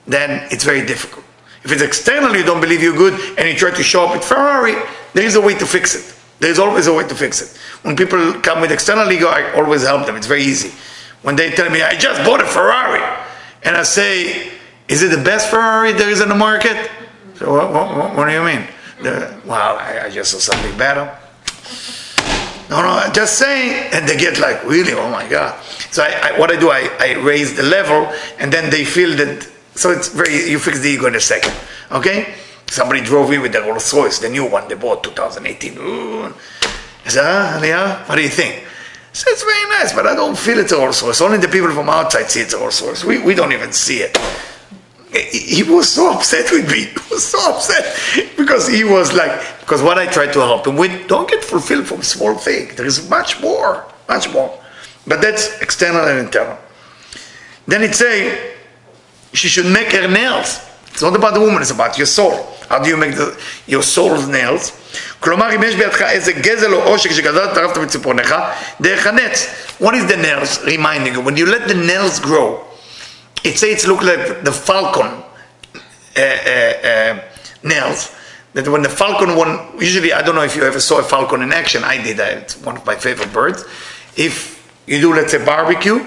[0.05, 1.25] then it's very difficult.
[1.63, 4.23] If it's external, you don't believe you're good, and you try to show up with
[4.23, 4.75] Ferrari,
[5.13, 6.15] there is a way to fix it.
[6.39, 7.57] There is always a way to fix it.
[7.83, 10.15] When people come with external ego, I always help them.
[10.15, 10.71] It's very easy.
[11.21, 13.03] When they tell me, I just bought a Ferrari,
[13.63, 14.58] and I say,
[14.89, 16.89] is it the best Ferrari there is in the market?
[17.35, 18.67] So what, what, what do you mean?
[19.01, 21.05] The, well, I, I, just saw something better.
[22.69, 23.91] No, no, I'm just saying.
[23.93, 24.93] And they get like, really?
[24.93, 25.63] Oh my God.
[25.91, 29.15] So I, I, what I do, I, I raise the level and then they feel
[29.17, 31.53] that, so it's very, you fix the ego in a second.
[31.91, 32.33] Okay?
[32.67, 35.77] Somebody drove in with the Rolls Royce, the new one they bought 2018.
[35.77, 36.33] Ooh.
[37.05, 38.65] I said, ah, yeah, what do you think?
[39.13, 41.21] said, it's very nice, but I don't feel it's a Rolls Royce.
[41.21, 43.03] Only the people from outside see it's a Rolls Royce.
[43.03, 44.17] We, we don't even see it
[45.12, 46.86] He was so upset with me.
[46.86, 47.96] He was so upset
[48.36, 51.86] because he was like, because what I tried to help him with, don't get fulfilled
[51.86, 52.74] from small thing.
[52.74, 54.58] There is much more, much more.
[55.06, 56.58] But that's external and internal.
[57.68, 58.54] Then it say,
[59.32, 60.60] she should make her nails.
[60.88, 62.46] It's not about the woman, it's about your soul.
[62.68, 64.72] How do you make the, your soul's nails?
[65.20, 68.34] כלומר, אם יש בידך איזה גזל או עושק שגזלת טרפת בציפורניך,
[68.80, 69.46] דרך הנץ.
[69.80, 71.20] What is the nails reminding you?
[71.20, 72.64] When you let the nails grow,
[73.43, 75.23] it says look like the falcon
[76.17, 77.21] uh, uh, uh,
[77.63, 78.15] nails.
[78.53, 81.43] That when the falcon one, usually I don't know if you ever saw a falcon
[81.43, 81.83] in action.
[81.83, 82.19] I did.
[82.19, 83.63] It's one of my favorite birds.
[84.17, 86.03] If you do, let's say, barbecue,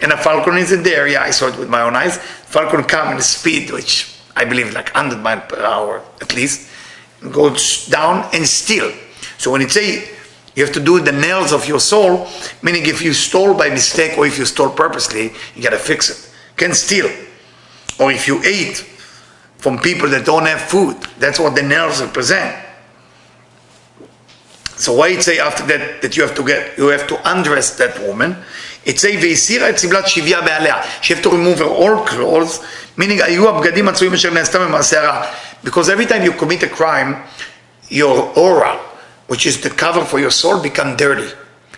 [0.00, 2.18] and a falcon is in the area, I saw it with my own eyes.
[2.18, 6.70] Falcon come in a speed which I believe like 100 miles per hour at least,
[7.32, 8.92] goes down and steal.
[9.38, 10.08] So when it say
[10.54, 12.28] you have to do the nails of your soul,
[12.62, 16.29] meaning if you stole by mistake or if you stole purposely, you gotta fix it
[16.59, 17.09] Can steal.
[17.99, 18.77] Or if you ate
[19.57, 22.65] from people that don't have food, that's what the nails represent.
[24.77, 27.77] So why it say after that that you have to get you have to undress
[27.77, 28.35] that woman?
[28.85, 30.81] It say והסירה את סבלת שבייה בעליה.
[31.01, 32.59] She have to remove her all clothes,
[32.97, 35.25] meaning היו הבגדים הצועים אשר נעשתה ממעשה הרע.
[35.63, 37.15] Because every time you commit a crime,
[37.89, 38.77] your aura,
[39.27, 41.31] which is the cover for your soul, become dirty.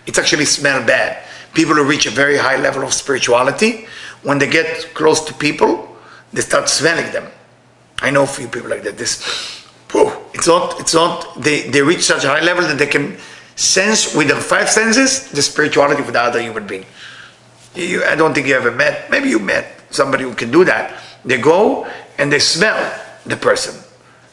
[0.06, 1.17] It actually smell bad.
[1.53, 3.88] People who reach a very high level of spirituality,
[4.22, 5.96] when they get close to people,
[6.32, 7.26] they start smelling them.
[8.00, 8.98] I know a few people like that.
[8.98, 9.62] This
[10.35, 13.16] it's not, it's not, they, they reach such a high level that they can
[13.54, 16.87] sense with their five senses the spirituality of the other human being.
[17.74, 21.00] You, I don't think you ever met, maybe you met somebody who can do that.
[21.24, 21.87] They go
[22.18, 22.76] and they smell
[23.26, 23.74] the person.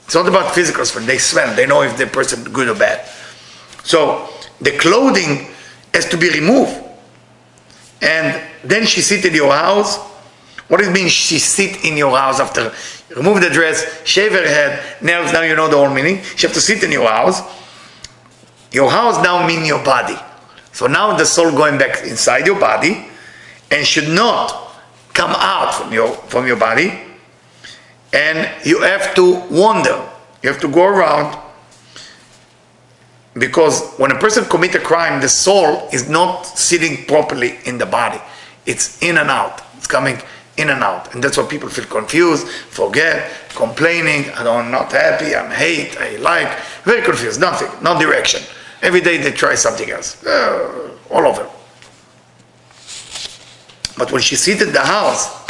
[0.05, 3.07] It's not about physical smell, they smell, they know if the person good or bad.
[3.83, 4.29] So
[4.61, 5.47] the clothing
[5.93, 6.75] has to be removed.
[8.01, 9.97] And then she sit in your house.
[10.67, 12.71] What does it mean she sit in your house after
[13.15, 16.21] remove the dress, shave her head, nails, now you know the whole meaning.
[16.35, 17.41] She have to sit in your house.
[18.71, 20.17] Your house now mean your body.
[20.71, 23.07] So now the soul going back inside your body
[23.71, 24.75] and should not
[25.13, 26.99] come out from your from your body.
[28.13, 30.07] And you have to wander.
[30.41, 31.37] You have to go around
[33.33, 37.85] because when a person commit a crime, the soul is not sitting properly in the
[37.85, 38.19] body.
[38.65, 39.61] It's in and out.
[39.77, 40.21] It's coming
[40.59, 41.13] in and out.
[41.13, 46.59] And that's why people feel confused, forget, complaining, I'm not happy, I'm hate, I like,
[46.83, 48.41] very confused, nothing, no direction.
[48.81, 51.49] Every day they try something else, uh, all over.
[53.97, 55.47] But when she in the house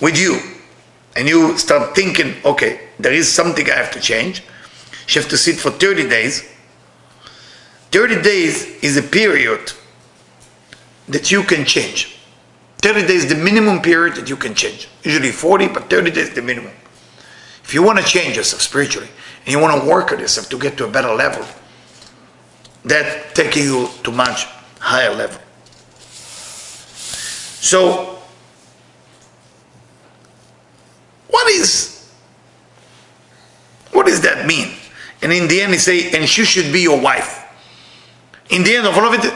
[0.00, 0.38] with you,
[1.16, 4.42] and you start thinking, okay, there is something I have to change,
[5.06, 6.48] she has to sit for 30 days.
[7.90, 9.72] 30 days is a period
[11.08, 12.18] that you can change.
[12.78, 14.88] 30 days is the minimum period that you can change.
[15.02, 16.72] Usually 40, but 30 days is the minimum.
[17.64, 19.08] If you want to change yourself spiritually,
[19.44, 21.44] and you want to work on yourself to get to a better level,
[22.84, 24.46] that taking you to much
[24.78, 25.40] higher level.
[27.60, 28.18] So,
[31.28, 32.10] what is,
[33.92, 34.74] what does that mean?
[35.20, 37.44] And in the end, he say, and she should be your wife.
[38.50, 39.34] In the end of all of it,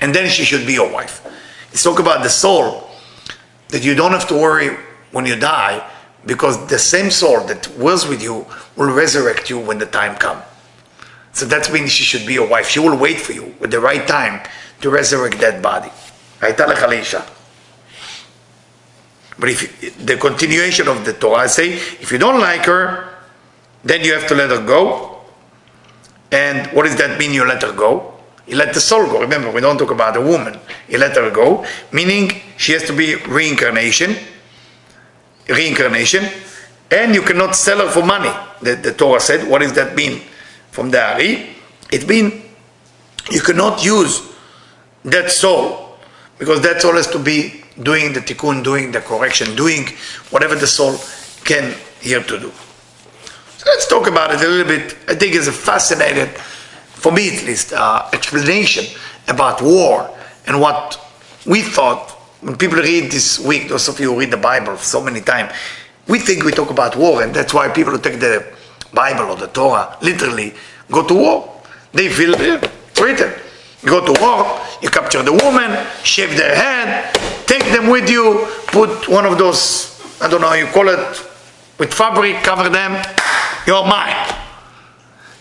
[0.00, 1.24] and then she should be your wife.
[1.70, 2.88] Let's talk about the soul
[3.68, 4.76] that you don't have to worry
[5.12, 5.88] when you die
[6.26, 10.42] because the same soul that was with you will resurrect you when the time comes.
[11.32, 12.68] So that means she should be your wife.
[12.68, 14.40] She will wait for you at the right time
[14.80, 15.90] to resurrect that body.
[16.42, 17.28] I tell Khalisha.
[19.38, 23.08] But if the continuation of the Torah say, if you don't like her,
[23.84, 25.20] then you have to let her go.
[26.30, 27.32] And what does that mean?
[27.32, 28.19] You let her go.
[28.50, 29.20] He let the soul go.
[29.20, 30.58] Remember, we don't talk about a woman.
[30.88, 34.16] He let her go, meaning she has to be reincarnation,
[35.48, 36.24] reincarnation,
[36.90, 38.32] and you cannot sell her for money.
[38.60, 40.22] The, the Torah said, what does that mean?
[40.72, 41.50] From the Ari,
[41.92, 42.44] it means
[43.30, 44.20] you cannot use
[45.04, 45.96] that soul
[46.36, 49.86] because that soul has to be doing the tikkun, doing the correction, doing
[50.30, 50.98] whatever the soul
[51.44, 52.50] can here to do.
[53.58, 54.96] So let's talk about it a little bit.
[55.06, 56.34] I think it's a fascinating
[57.00, 58.84] for me at least, uh, explanation
[59.28, 60.10] about war
[60.46, 61.00] and what
[61.46, 62.10] we thought
[62.40, 65.52] when people read this week, those of you who read the Bible so many times,
[66.08, 68.44] we think we talk about war, and that's why people who take the
[68.92, 70.54] Bible or the Torah literally
[70.90, 71.62] go to war.
[71.92, 73.32] They feel it's written.
[73.82, 77.14] You go to war, you capture the woman, shave their head,
[77.46, 80.98] take them with you, put one of those, I don't know how you call it,
[81.78, 83.02] with fabric, cover them,
[83.66, 84.39] you're mine.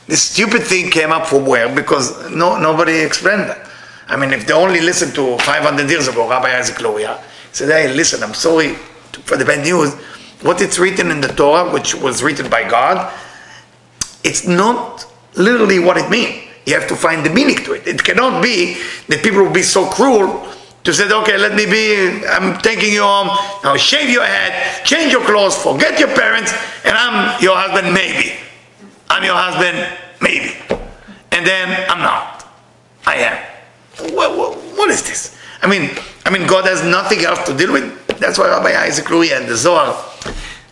[0.09, 1.73] This stupid thing came up from where?
[1.73, 3.69] Because no, nobody explained that.
[4.07, 7.93] I mean, if they only listened to 500 years ago, Rabbi Isaac Luria said, hey,
[7.93, 8.73] listen, I'm sorry
[9.25, 9.93] for the bad news.
[10.41, 13.13] What it's written in the Torah, which was written by God,
[14.23, 16.43] it's not literally what it means.
[16.65, 17.85] You have to find the meaning to it.
[17.85, 20.51] It cannot be that people will be so cruel
[20.85, 23.27] to say, okay, let me be, I'm taking you home,
[23.63, 26.51] now shave your head, change your clothes, forget your parents,
[26.83, 28.48] and I'm your husband, maybe.
[29.09, 29.77] I'm your husband,
[30.21, 30.55] maybe.
[31.31, 32.45] And then I'm not.
[33.05, 34.13] I am.
[34.13, 35.35] what, what, what is this?
[35.61, 35.89] I mean,
[36.25, 37.89] I mean, God has nothing else to deal with.
[38.19, 39.95] That's why Rabbi Isaac Luria and the Zohar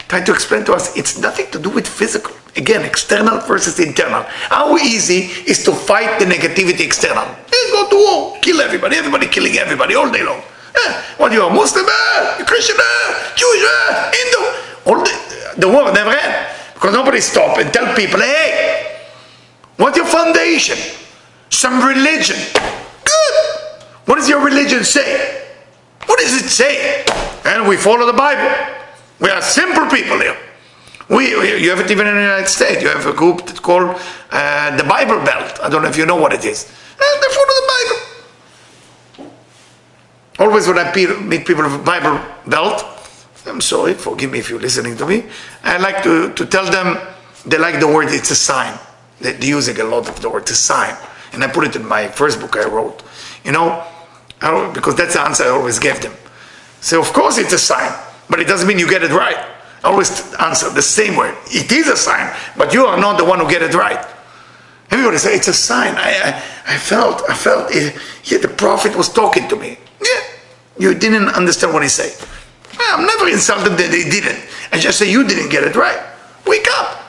[0.08, 2.34] try to explain to us it's nothing to do with physical.
[2.56, 4.24] Again, external versus internal.
[4.50, 7.26] How easy is to fight the negativity external?
[7.26, 10.42] Let's go to war, kill everybody, everybody killing everybody all day long.
[10.76, 14.42] Eh, what you are, Muslim, eh, Christian, eh, Jewish, eh, Hindu.
[14.86, 16.57] All the, the war never end.
[16.78, 19.00] Because nobody stop and tell people, hey,
[19.78, 20.78] what's your foundation?
[21.50, 22.36] Some religion.
[22.54, 23.34] Good.
[24.06, 25.48] What does your religion say?
[26.06, 27.04] What does it say?
[27.46, 28.56] And we follow the Bible.
[29.20, 30.38] We are simple people here.
[31.10, 32.84] We, you have it even in the United States.
[32.84, 35.60] You have a group that's called uh, the Bible Belt.
[35.64, 36.66] I don't know if you know what it is.
[36.66, 37.68] And they follow the
[39.18, 39.32] Bible.
[40.42, 42.86] Always when I meet people of Bible Belt,
[43.48, 45.26] I'm sorry, forgive me if you're listening to me,
[45.64, 46.98] I like to, to tell them
[47.46, 48.78] they like the word, it's a sign.
[49.20, 50.96] They're using a lot of the word, it's a sign.
[51.34, 53.04] And I put it in my first book I wrote.
[53.44, 53.84] You know,
[54.74, 56.14] because that's the answer I always gave them.
[56.82, 57.92] So of course it's a sign,
[58.30, 59.38] but it doesn't mean you get it right.
[59.84, 61.34] I always answer the same way.
[61.48, 64.06] It is a sign, but you are not the one who get it right.
[64.90, 65.96] Everybody say it's a sign.
[65.96, 69.78] I, I, I felt, I felt, it, yeah, the prophet was talking to me.
[70.02, 70.22] Yeah,
[70.80, 72.16] you didn't understand what he said.
[72.80, 74.40] I'm never insulted that they didn't.
[74.72, 76.00] I just say you didn't get it right.
[76.46, 77.00] Wake up.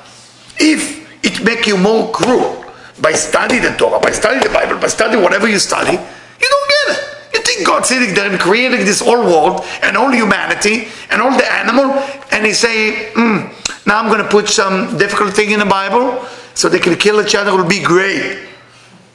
[0.59, 2.65] If it make you more cruel
[3.01, 6.69] by studying the Torah, by studying the Bible, by studying whatever you study, you don't
[6.69, 7.05] get it.
[7.35, 11.31] You think God's sitting there and creating this whole world and all humanity and all
[11.31, 11.93] the animal,
[12.33, 16.25] and he say, mm, now I'm going to put some difficult thing in the Bible
[16.55, 17.51] so they can kill each other.
[17.51, 18.47] It will be great.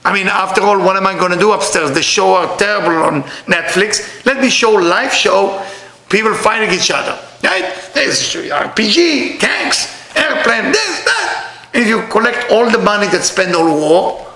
[0.05, 1.91] I mean, after all, what am I going to do upstairs?
[1.91, 4.25] The show are terrible on Netflix.
[4.25, 5.65] Let me show live show
[6.13, 7.17] people fighting each other.
[7.43, 7.65] Right?
[7.93, 11.69] There's RPG, tanks, airplane, this, that.
[11.73, 14.31] If you collect all the money that spent on war,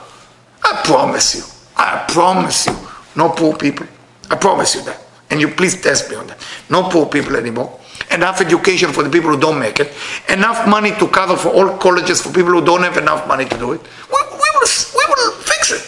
[0.63, 1.44] I promise you,
[1.78, 2.76] I promise you,
[3.16, 3.86] no poor people.
[4.32, 5.00] I promise you that.
[5.30, 6.40] And you please test me on that.
[6.70, 7.80] No poor people anymore.
[8.12, 9.94] Enough education for the people who don't make it.
[10.30, 13.58] Enough money to cover for all colleges for people who don't have enough money to
[13.58, 13.82] do it.
[13.82, 15.84] We, we, will, we will fix it.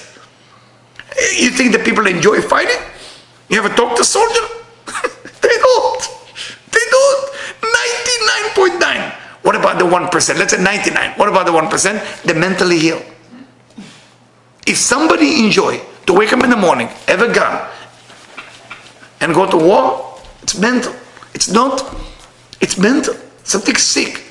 [1.42, 2.82] You think the people enjoy fighting?
[3.50, 4.59] You ever talk to a soldier?
[5.70, 6.08] They.
[6.72, 7.30] They don't.
[8.80, 9.12] 99.9.
[9.42, 10.38] What about the 1%?
[10.38, 11.12] Let's say 99.
[11.18, 12.24] What about the 1%?
[12.24, 13.02] They're mentally ill.
[14.68, 17.68] If somebody enjoy to wake up in the morning, have a gun,
[19.22, 20.94] and go to war, it's mental.
[21.34, 21.84] It's not,
[22.62, 23.16] it's mental.
[23.44, 24.24] Something sick.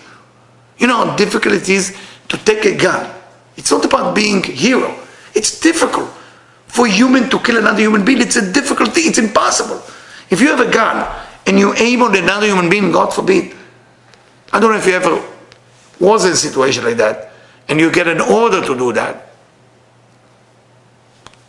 [0.79, 1.96] You know how difficult it is
[2.29, 3.12] to take a gun.
[3.57, 4.94] It's not about being hero.
[5.35, 6.09] It's difficult
[6.66, 8.20] for human to kill another human being.
[8.20, 9.09] It's a difficult thing.
[9.09, 9.83] It's impossible.
[10.31, 11.07] If you have a gun
[11.49, 13.57] and you on another human being, God forbid,
[14.53, 15.25] I don't know if you ever
[15.99, 17.33] was in a situation like that,
[17.69, 19.33] and you get an order to do that,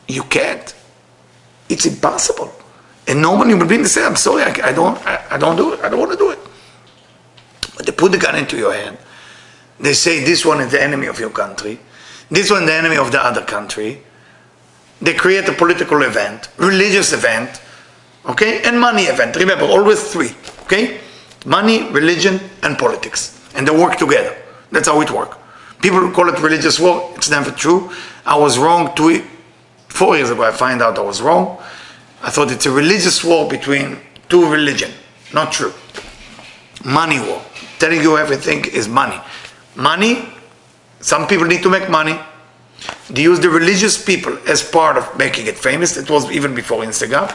[0.08, 0.74] you can't.
[1.68, 2.50] It's impossible.
[3.08, 5.74] And no one human being say, I'm sorry, I, I don't, I, I, don't do
[5.74, 5.82] it.
[5.82, 6.40] I don't want to do it.
[7.76, 8.98] But they put the gun into your hand.
[9.82, 11.78] They say this one is the enemy of your country.
[12.32, 14.02] This one the enemy of the other country.
[15.02, 17.62] They create a political event, religious event,
[18.30, 19.36] okay, and money event.
[19.36, 20.32] Remember, always three,
[20.64, 21.00] okay?
[21.46, 23.36] Money, religion, and politics.
[23.56, 24.36] And they work together.
[24.72, 25.36] That's how it works.
[25.82, 27.12] People call it religious war.
[27.16, 27.92] It's never true.
[28.26, 29.24] I was wrong two,
[29.90, 31.58] Four years ago, I find out I was wrong.
[32.22, 33.98] I thought it's a religious war between
[34.30, 34.92] two religion.
[35.34, 35.74] Not true.
[36.86, 37.42] Money war.
[37.80, 39.20] Telling you everything is money.
[39.76, 40.30] Money,
[41.02, 42.18] some people need to make money.
[43.10, 45.98] They use the religious people as part of making it famous.
[45.98, 47.28] It was even before Instagram.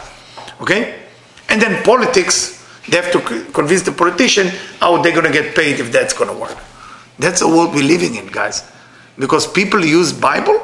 [0.60, 1.00] Okay?
[1.48, 3.20] And then politics, they have to
[3.52, 4.48] convince the politician
[4.80, 6.56] how they're going to get paid if that's going to work.
[7.18, 8.70] That's the world we're living in, guys.
[9.18, 10.60] Because people use Bible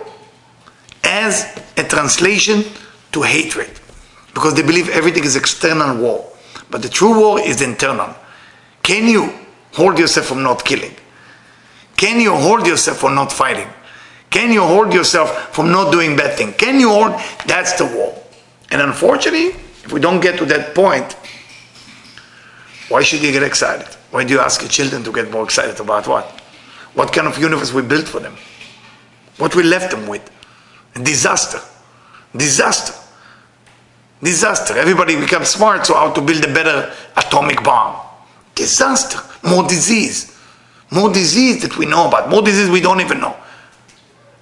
[1.05, 1.45] as
[1.77, 2.65] a translation
[3.13, 3.71] to hatred
[4.35, 6.27] because they believe everything is external war.
[6.71, 8.15] But the true war is internal.
[8.83, 9.33] Can you
[9.73, 10.95] hold yourself from not killing?
[11.97, 13.69] Can you hold yourself from not fighting?
[14.31, 16.55] Can you hold yourself from not doing bad things?
[16.57, 17.13] Can you hold?
[17.47, 18.17] That's the war.
[18.71, 21.17] And unfortunately, if we don't get to that point,
[22.89, 23.87] why should you get excited?
[24.11, 26.25] Why do you ask your children to get more excited about what?
[26.95, 28.37] What kind of universe we built for them?
[29.39, 30.29] What we left them with?
[30.95, 31.61] Disaster.
[32.37, 32.95] Disaster.
[34.23, 34.77] Disaster.
[34.77, 38.01] Everybody becomes smart, so how to build a better atomic bomb.
[38.55, 39.19] Disaster.
[39.49, 40.37] More disease.
[40.91, 42.29] More disease that we know about.
[42.29, 43.37] More disease we don't even know.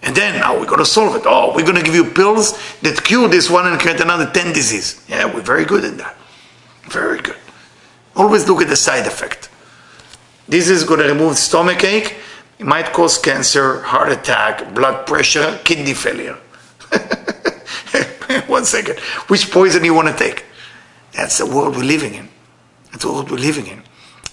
[0.03, 1.23] And then oh, now we're going to solve it.
[1.27, 4.53] Oh, we're going to give you pills that cure this one and create another 10
[4.53, 5.05] disease.
[5.09, 6.17] Yeah, we're very good at that.
[6.85, 7.37] Very good.
[8.15, 9.51] Always look at the side effect.
[10.49, 12.17] This is going to remove stomach ache.
[12.59, 16.39] It might cause cancer, heart attack, blood pressure, kidney failure.
[18.47, 18.99] One second.
[19.29, 20.45] Which poison you want to take?
[21.13, 22.29] That's the world we're living in.
[22.91, 23.83] That's the world we're living in.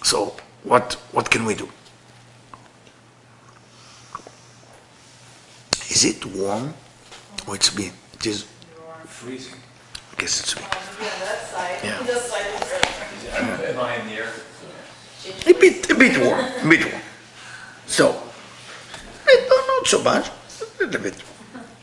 [0.03, 1.69] So what, what can we do?
[5.89, 6.73] Is it warm
[7.47, 7.91] or it's been?
[8.13, 8.45] It is
[9.05, 9.59] freezing.
[10.11, 10.63] I guess it's been.
[11.83, 11.99] Yeah.
[13.37, 14.31] Am I in the air?
[15.47, 17.01] A bit, a bit warm, a bit warm.
[17.87, 18.21] So,
[19.27, 21.15] not so much, a little bit,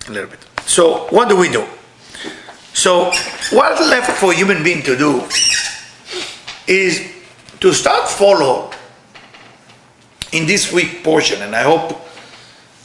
[0.09, 0.45] a little bit.
[0.67, 1.65] So, what do we do?
[2.73, 3.05] So,
[3.51, 5.23] what's left for human being to do
[6.67, 7.01] is
[7.61, 8.71] to start follow
[10.33, 12.01] in this week portion, and I hope,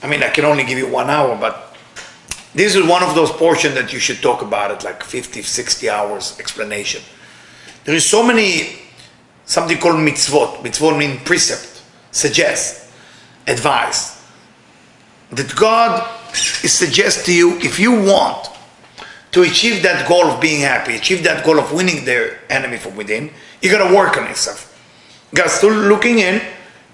[0.03, 1.75] I mean, I can only give you one hour, but
[2.53, 5.89] this is one of those portions that you should talk about it like 50, 60
[5.89, 7.01] hours explanation.
[7.85, 8.79] There is so many,
[9.45, 10.57] something called mitzvot.
[10.57, 12.91] Mitzvot mean precept, suggest,
[13.47, 14.25] advice.
[15.31, 16.07] That God
[16.63, 18.49] is suggest to you if you want
[19.31, 22.95] to achieve that goal of being happy, achieve that goal of winning the enemy from
[22.95, 23.29] within,
[23.61, 24.73] you gotta work on yourself.
[25.33, 26.41] God's still looking in,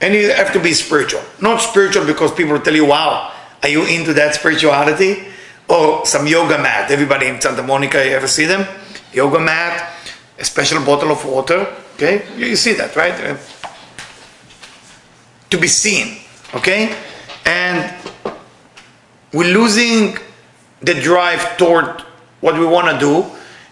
[0.01, 1.21] and you have to be spiritual.
[1.41, 3.31] Not spiritual because people tell you, wow,
[3.61, 5.23] are you into that spirituality?
[5.69, 6.91] Or some yoga mat.
[6.91, 8.67] Everybody in Santa Monica, you ever see them?
[9.13, 9.93] Yoga mat,
[10.37, 11.73] a special bottle of water.
[11.95, 13.13] Okay, you see that, right?
[13.13, 13.37] Uh,
[15.49, 16.17] to be seen.
[16.53, 16.93] Okay,
[17.45, 17.93] and
[19.31, 20.17] we're losing
[20.81, 22.01] the drive toward
[22.41, 23.25] what we want to do,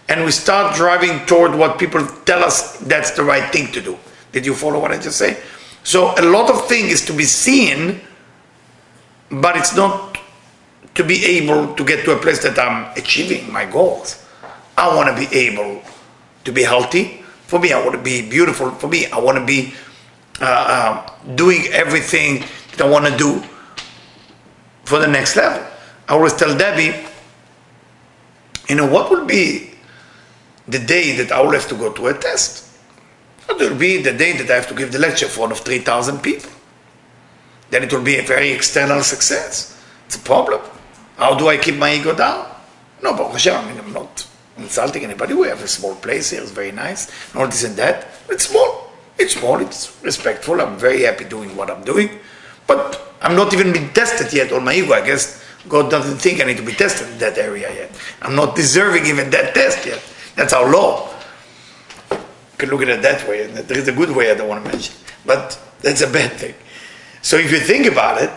[0.07, 3.97] and we start driving toward what people tell us that's the right thing to do.
[4.32, 5.38] Did you follow what I just say?
[5.84, 8.02] So a lot of things is to be seen,
[9.30, 10.18] but it's not
[10.96, 14.24] to be able to get to a place that I'm achieving my goals.
[14.78, 15.82] I want to be able
[16.44, 17.24] to be healthy.
[17.48, 18.72] For me, I want to be beautiful.
[18.72, 19.74] For me, I want to be
[20.40, 23.44] uh, uh, doing everything that I want to do
[24.86, 25.66] for the next level.
[26.08, 26.98] I always tell Debbie,
[28.68, 29.72] you know, what will be
[30.68, 32.70] the day that I will have to go to a test?
[33.52, 35.60] It will be the day that I have to give the lecture in front of
[35.60, 36.49] 3,000 people.
[37.70, 39.78] Then it will be a very external success.
[40.06, 40.62] It's a problem.
[41.18, 42.47] How do I keep my ego down?
[43.04, 44.28] No, but Hashem, I mean, I'm not
[44.58, 45.34] insulting anybody.
[45.34, 46.41] We have a small place here.
[46.41, 47.10] It's very nice.
[47.34, 48.08] Not this and that.
[48.30, 48.91] It's small.
[49.18, 49.60] It's small.
[49.60, 50.62] It's respectful.
[50.62, 52.10] I'm very happy doing what I'm doing.
[52.68, 54.93] But I'm not even been tested yet on my ego.
[54.93, 57.91] I guess God doesn't think I need to be tested in that area yet.
[58.22, 60.02] I'm not deserving even that test yet.
[60.36, 61.10] That's our low.
[62.70, 63.45] Look at it that way.
[63.45, 64.95] And there is a good way I don't want to mention.
[65.26, 66.55] But that's a bad thing.
[67.22, 68.32] So if you think about it,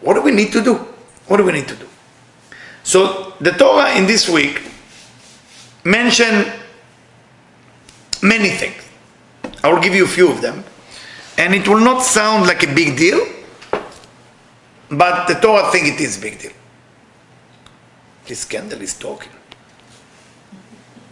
[0.00, 0.74] what do we need to do?
[1.26, 1.86] What do we need to do?
[2.82, 4.62] So the Torah in this week
[5.84, 6.50] mentioned
[8.22, 8.82] many things.
[9.62, 10.64] I will give you a few of them.
[11.38, 13.26] And it will not sound like a big deal,
[14.90, 16.52] but the Torah think it is a big deal.
[18.26, 19.32] This candle is talking.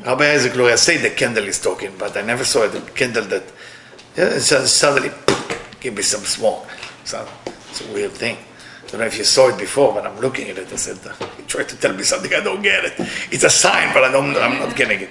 [0.04, 3.42] Rabbi Isaac Luria say the candle is talking, but I never saw a candle that
[4.16, 5.10] yeah, suddenly
[5.80, 6.66] give me some smoke.
[7.04, 8.36] So it's a weird thing.
[8.36, 10.72] I don't know if you saw it before, but I'm looking at it.
[10.72, 12.94] I said, uh, you tried to tell me something, I don't get it.
[13.30, 15.10] It's a sign, but I don't, I'm not getting it.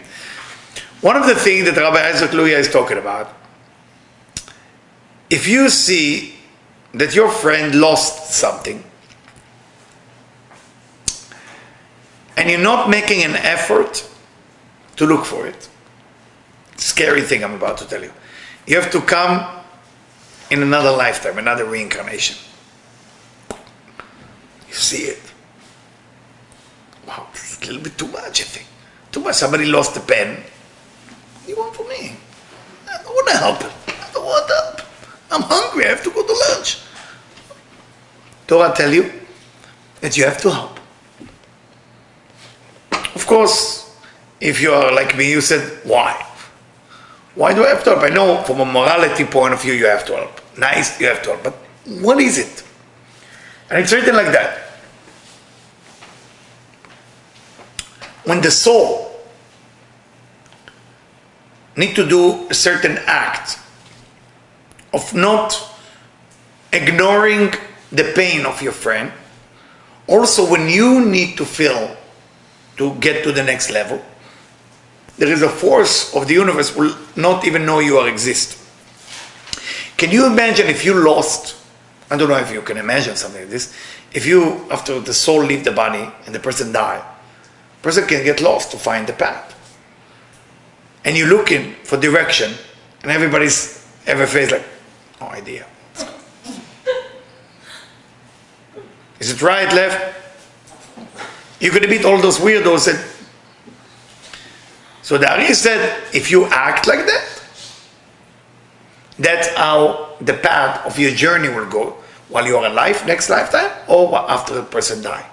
[1.02, 3.36] One of the things that Rabbi Isaac Luria is talking about,
[5.30, 6.36] if you see
[6.94, 8.84] that your friend lost something,
[12.36, 14.10] and you're not making an effort
[14.98, 15.70] to look for it,
[16.76, 18.12] scary thing I'm about to tell you.
[18.66, 19.48] You have to come
[20.52, 22.38] in another lifetime, another reincarnation
[24.68, 25.34] you see it.
[27.08, 28.68] Wow, it's a little bit too much, I think.
[29.12, 29.36] Too much.
[29.36, 30.44] Somebody lost a pen.
[31.48, 32.16] You want for me?
[32.90, 33.64] I don't want to help.
[33.88, 34.82] I don't want help.
[35.32, 35.86] I'm hungry.
[35.86, 36.80] I have to go to lunch.
[38.46, 39.12] Torah tell you
[40.02, 40.80] that you have to help.
[43.16, 43.87] Of course,
[44.40, 46.26] if you are like me, you said, why?
[47.36, 48.04] Why do I have to help?
[48.04, 50.42] I know from a morality point of view you have to help.
[50.58, 51.44] Nice, you have to help.
[51.44, 51.54] But
[52.02, 52.64] what is it?
[53.70, 54.58] And it's written like that.
[58.24, 59.22] When the soul
[61.76, 63.60] need to do a certain act
[64.94, 65.72] of not
[66.74, 67.54] ignoring
[67.92, 69.12] the pain of your friend
[70.08, 71.96] Also, when you need to feel
[72.78, 74.02] to get to the next level,
[75.18, 78.58] there is a force of the universe will not even know you are exist.
[79.98, 81.56] Can you imagine if you lost?
[82.10, 83.76] I don't know if you can imagine something like this.
[84.14, 87.04] If you, after the soul leave the body and the person die,
[87.82, 89.56] person can get lost to find the path.
[91.04, 92.54] And you're looking for direction,
[93.02, 94.64] and everybody's every face like,
[95.20, 95.66] no idea.
[99.20, 100.16] Is it right, left?
[101.60, 103.17] Going to meet all those weirdos that.
[105.08, 107.42] So the Ari said, if you act like that,
[109.18, 111.96] that's how the path of your journey will go
[112.28, 115.26] while you are alive next lifetime or after the person die.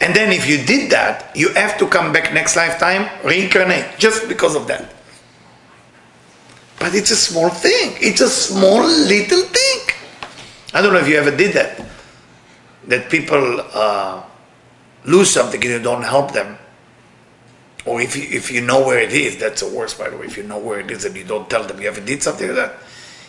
[0.00, 4.30] And then if you did that, you have to come back next lifetime, reincarnate, just
[4.30, 4.94] because of that.
[6.78, 7.98] But it's a small thing.
[8.00, 9.80] It's a small little thing.
[10.72, 11.84] I don't know if you ever did that.
[12.88, 14.22] That people uh,
[15.04, 16.56] lose something and you don't help them.
[17.86, 20.26] Or if you, if you know where it is, that's the worst, by the way.
[20.26, 22.46] If you know where it is and you don't tell them, you ever did something
[22.46, 22.74] like that?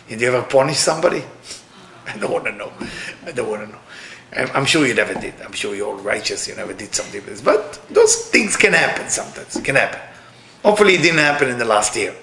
[0.08, 1.22] Did you ever punish somebody?
[2.06, 2.72] I don't want to know.
[3.26, 3.80] I don't want to know.
[4.54, 5.34] I'm, sure you never did.
[5.42, 6.48] I'm sure you're all righteous.
[6.48, 7.40] You never did something like this.
[7.40, 9.56] But those things can happen sometimes.
[9.56, 10.00] It can happen.
[10.62, 12.14] Hopefully, it didn't happen in the last year.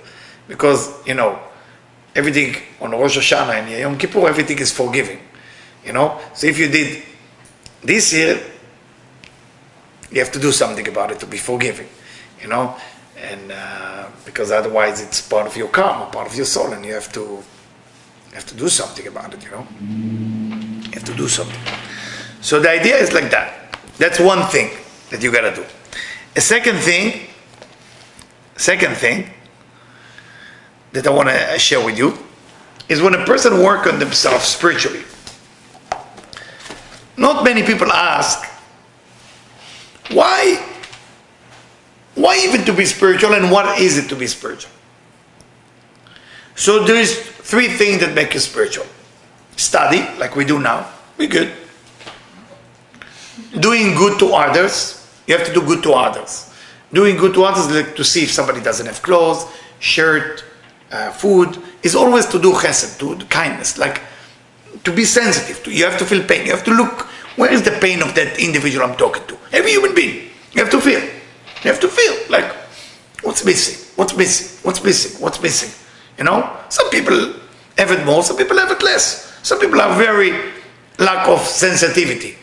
[0.47, 1.39] Because, you know,
[2.15, 5.19] everything on Rosh Hashanah and Yom Kippur, everything is forgiving.
[5.85, 6.19] You know?
[6.33, 7.03] So if you did
[7.81, 8.39] this year,
[10.11, 11.87] you have to do something about it to be forgiving.
[12.43, 12.75] You know?
[13.17, 16.93] And uh, because otherwise it's part of your karma, part of your soul, and you
[16.93, 17.41] have to
[18.33, 19.65] have to do something about it, you know?
[19.79, 21.59] You have to do something.
[22.41, 23.77] So the idea is like that.
[23.97, 24.71] That's one thing
[25.11, 25.63] that you gotta do.
[26.35, 27.27] A second thing,
[28.57, 29.29] second thing
[30.93, 32.17] that I want to share with you
[32.89, 35.03] is when a person work on themselves spiritually.
[37.17, 38.49] Not many people ask
[40.11, 40.72] why
[42.15, 44.71] why even to be spiritual and what is it to be spiritual?
[46.55, 48.85] So there is three things that make you spiritual.
[49.55, 51.51] Study, like we do now, be good.
[53.59, 56.53] Doing good to others, you have to do good to others.
[56.91, 59.45] Doing good to others, like to see if somebody doesn't have clothes,
[59.79, 60.43] shirt,
[60.91, 64.01] uh, food, is always to do chesed, to do kindness, like
[64.83, 65.71] to be sensitive to.
[65.71, 66.45] You have to feel pain.
[66.45, 69.37] You have to look where is the pain of that individual I'm talking to.
[69.51, 71.01] Every human being, you have to feel.
[71.63, 72.51] You have to feel like
[73.23, 75.71] what's missing, what's missing, what's missing, what's missing.
[76.17, 77.33] You know, some people
[77.77, 79.31] have it more, some people have it less.
[79.43, 80.51] Some people are very
[80.99, 82.35] lack of sensitivity,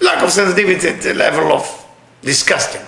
[0.00, 1.86] lack of sensitivity at the level of
[2.22, 2.82] disgusting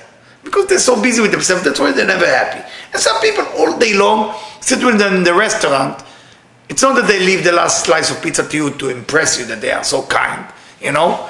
[0.44, 1.62] because they're so busy with themselves.
[1.64, 2.62] That's why they're never happy.
[2.92, 6.02] And some people all day long sit with them in the restaurant.
[6.68, 9.44] It's not that they leave the last slice of pizza to you to impress you
[9.46, 10.46] that they are so kind.
[10.80, 11.28] You know,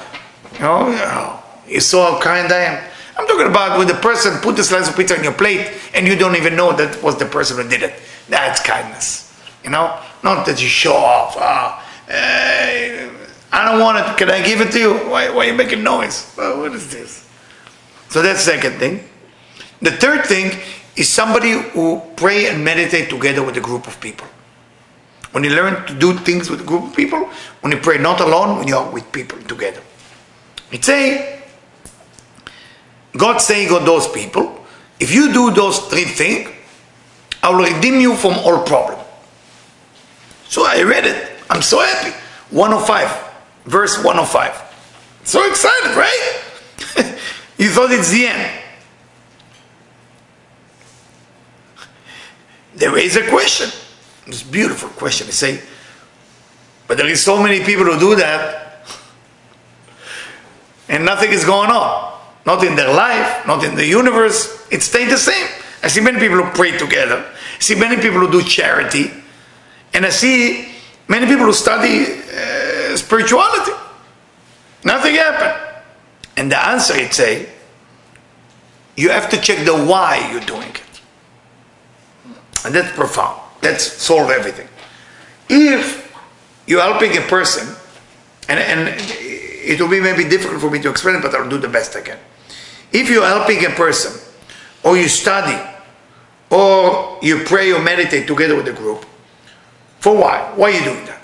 [0.55, 2.92] you know, you, know, you saw how kind I am.
[3.17, 6.07] I'm talking about when the person put the slice of pizza on your plate and
[6.07, 7.95] you don't even know that was the person who did it.
[8.29, 9.33] That's kindness.
[9.63, 10.01] You know?
[10.23, 11.37] Not that you show off.
[11.39, 13.11] Oh, hey,
[13.53, 14.17] I don't want it.
[14.17, 14.95] Can I give it to you?
[15.11, 16.33] Why, why are you making noise?
[16.37, 17.29] Well, what is this?
[18.09, 19.09] So that's the second thing.
[19.81, 20.59] The third thing
[20.97, 24.27] is somebody who pray and meditate together with a group of people.
[25.33, 27.25] When you learn to do things with a group of people,
[27.63, 29.81] when you pray not alone, when you are with people together.
[30.71, 31.42] It's a
[33.17, 34.65] God saying of those people,
[34.99, 36.51] if you do those three things,
[37.43, 38.99] I will redeem you from all problem.
[40.49, 41.31] So I read it.
[41.51, 42.17] I'm so happy.
[42.51, 43.33] 105,
[43.65, 44.73] verse 105.
[45.25, 46.43] So excited, right?
[47.59, 48.61] you thought it's the end.
[52.75, 53.71] They raise a question.
[54.27, 55.27] This beautiful question.
[55.27, 55.63] They say,
[56.87, 58.87] but there is so many people who do that,
[60.89, 62.12] and nothing is going on.
[62.45, 64.67] Not in their life, not in the universe.
[64.71, 65.47] It stays the same.
[65.83, 67.25] I see many people who pray together.
[67.25, 69.11] I see many people who do charity.
[69.95, 70.69] And I see
[71.09, 73.73] many people who study uh, spirituality.
[74.85, 75.85] Nothing happened.
[76.37, 77.49] And the answer it say,
[78.97, 81.01] you have to check the why you're doing it.
[82.65, 83.41] And that's profound.
[83.61, 84.69] That's solve everything.
[85.49, 86.13] If
[86.67, 87.75] you're helping a person,
[88.49, 91.59] and, and it will be maybe difficult for me to explain it, but I'll do
[91.59, 92.19] the best I can.
[92.93, 94.21] If you're helping a person,
[94.85, 95.59] or you study,
[96.51, 99.07] or you pray or meditate together with the group,
[100.01, 100.53] for why?
[100.57, 101.23] Why are you doing that?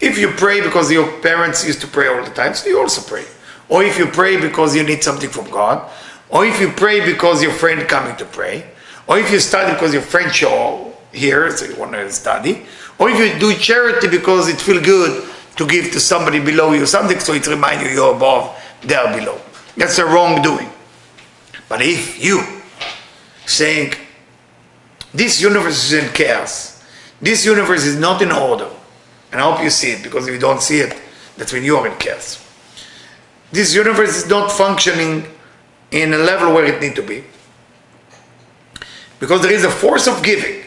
[0.00, 3.02] If you pray because your parents used to pray all the time, so you also
[3.08, 3.24] pray.
[3.68, 5.90] Or if you pray because you need something from God,
[6.28, 8.66] or if you pray because your friend coming to pray,
[9.06, 12.64] or if you study because your friend show here, so you want to study,
[12.98, 16.86] or if you do charity because it feels good to give to somebody below you
[16.86, 19.38] something so it reminds you you're above, they're below.
[19.76, 20.68] That's a wrongdoing.
[21.68, 22.42] But if you
[23.46, 23.94] saying,
[25.14, 26.84] this universe is in chaos,
[27.20, 28.68] this universe is not in order,
[29.30, 31.00] and I hope you see it because if you don't see it,
[31.36, 32.46] that's when you're in chaos.
[33.52, 35.26] This universe is not functioning
[35.90, 37.24] in a level where it need to be
[39.20, 40.64] because there is a force of giving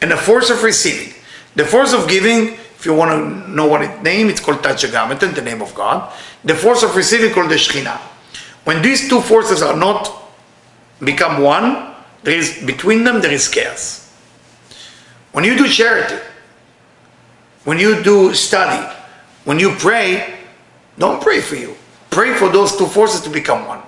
[0.00, 1.12] and a force of receiving.
[1.56, 5.34] The force of giving, if you want to know what its name, it's called Tetragrammaton,
[5.34, 6.10] the name of God.
[6.44, 7.98] The force of receiving called the Shekhinah.
[8.64, 10.10] When these two forces are not
[11.04, 14.10] become one, there is between them there is chaos.
[15.32, 16.24] When you do charity,
[17.64, 18.96] when you do study,
[19.44, 20.38] when you pray,
[20.98, 21.76] don't pray for you.
[22.08, 23.80] Pray for those two forces to become one.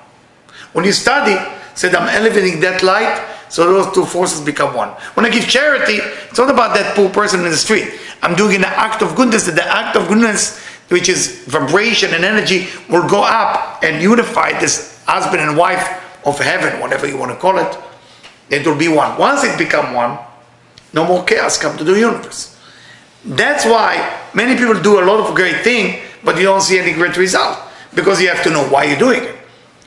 [0.74, 1.38] When you study,
[1.74, 4.88] said I'm elevating that light so those two forces become one.
[5.12, 5.96] When I give charity,
[6.30, 7.86] it's not about that poor person in the street.
[8.22, 12.24] I'm doing an act of goodness, that the act of goodness, which is vibration and
[12.24, 15.84] energy, will go up and unify this husband and wife
[16.24, 17.76] of heaven, whatever you want to call it.
[18.48, 19.18] It will be one.
[19.18, 20.18] Once it become one,
[20.94, 22.58] no more chaos come to the universe.
[23.26, 26.94] That's why many people do a lot of great thing, but you don't see any
[26.94, 27.58] great result
[27.94, 29.36] because you have to know why you're doing it.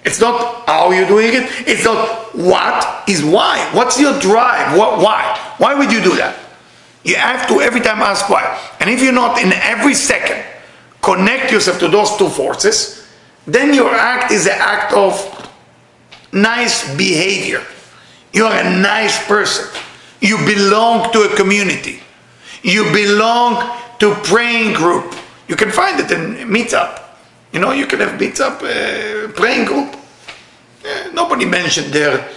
[0.04, 1.50] It's not how you're doing it.
[1.68, 3.70] It's not what is why.
[3.74, 4.78] What's your drive?
[4.78, 5.54] What, why?
[5.58, 6.38] Why would you do that?
[7.04, 8.44] You have to every time ask why.
[8.80, 10.44] And if you're not in every second
[11.02, 13.08] connect yourself to those two forces,
[13.46, 15.14] then your act is an act of
[16.34, 17.62] nice behavior.
[18.34, 19.70] You are a nice person.
[20.20, 22.00] You belong to a community.
[22.64, 25.14] You belong to praying group.
[25.48, 27.02] You can find it in Meetup.
[27.54, 29.96] You know, you can have Meetup uh, praying group.
[31.14, 32.30] Nobody mentioned there.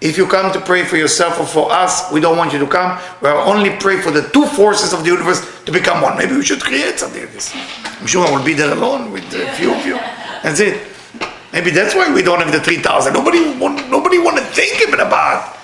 [0.00, 2.66] If you come to pray for yourself or for us, we don't want you to
[2.66, 3.00] come.
[3.22, 6.18] We are only pray for the two forces of the universe to become one.
[6.18, 7.54] Maybe we should create something like this.
[7.98, 9.96] I'm sure I will be there alone with a few of you.
[10.42, 10.86] That's it.
[11.52, 13.14] Maybe that's why we don't have the 3,000.
[13.14, 15.56] Nobody want, nobody want to think even about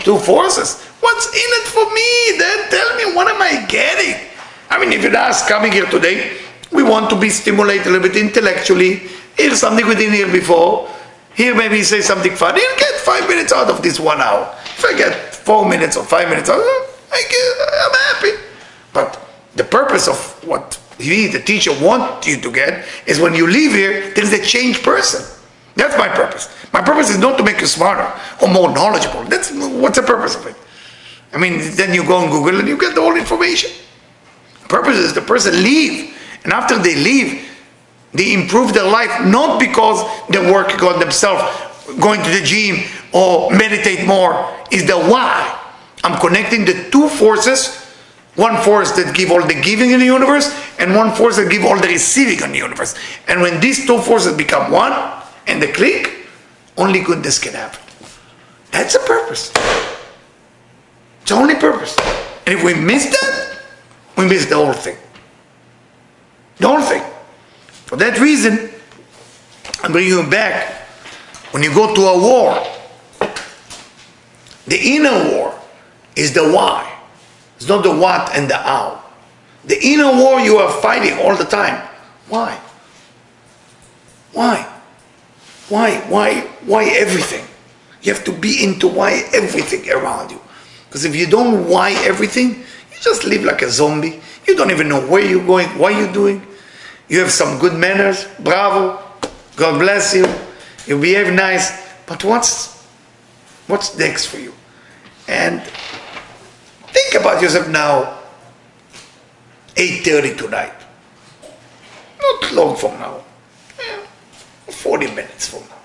[0.00, 0.82] two forces.
[0.98, 2.38] What's in it for me?
[2.38, 4.28] Then tell me, what am I getting?
[4.68, 6.36] I mean, if you'd ask coming here today,
[6.72, 9.02] we want to be stimulated a little bit intellectually.
[9.36, 10.88] Here's something we didn't hear before.
[11.36, 12.62] Here maybe say something funny.
[12.62, 14.50] You get five minutes out of this one hour.
[14.64, 16.56] If I get four minutes or five minutes I
[17.30, 18.42] get, I'm happy.
[18.94, 19.20] But
[19.54, 20.16] the purpose of
[20.46, 24.42] what he, the teacher, want you to get is when you leave here, there's a
[24.42, 25.24] changed person.
[25.74, 26.48] That's my purpose.
[26.72, 28.10] My purpose is not to make you smarter
[28.40, 29.24] or more knowledgeable.
[29.24, 30.56] That's what's the purpose of it.
[31.34, 33.70] I mean, then you go on Google and you get the whole information.
[34.62, 37.45] The purpose is the person leave and after they leave,
[38.16, 41.42] they improve their life not because they work on themselves,
[42.00, 42.78] going to the gym
[43.12, 45.62] or meditate more, is the why.
[46.04, 47.82] I'm connecting the two forces,
[48.36, 51.64] one force that give all the giving in the universe, and one force that give
[51.64, 52.94] all the receiving in the universe.
[53.28, 54.92] And when these two forces become one,
[55.46, 56.26] and they click,
[56.76, 57.80] only goodness can happen.
[58.72, 59.52] That's the purpose.
[61.22, 61.96] It's the only purpose.
[62.46, 63.58] And if we miss that,
[64.16, 64.96] we miss the whole thing.
[66.58, 67.02] The whole thing.
[67.86, 68.70] For that reason,
[69.82, 70.74] I'm bringing you back.
[71.52, 72.66] When you go to a war,
[74.66, 75.58] the inner war
[76.16, 76.92] is the why.
[77.56, 79.04] It's not the what and the how.
[79.64, 81.88] The inner war you are fighting all the time.
[82.28, 82.60] Why?
[84.32, 84.68] Why?
[85.68, 85.98] Why?
[86.08, 86.40] Why?
[86.66, 87.46] Why everything?
[88.02, 90.40] You have to be into why everything around you.
[90.88, 94.20] Because if you don't why everything, you just live like a zombie.
[94.46, 96.44] You don't even know where you're going, what you're doing.
[97.08, 99.02] You have some good manners, bravo.
[99.54, 100.26] God bless you.
[100.86, 101.86] You behave nice.
[102.06, 102.84] But what's
[103.66, 104.52] what's next for you?
[105.28, 105.62] And
[106.88, 108.18] think about yourself now.
[109.74, 110.72] 8.30 tonight.
[112.18, 113.22] Not long from now.
[114.68, 115.76] 40 minutes from now.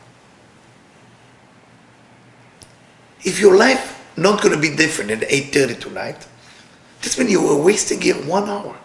[3.24, 6.28] If your life not going to be different at 8.30 tonight,
[7.02, 8.78] that's when you were wasting your one hour.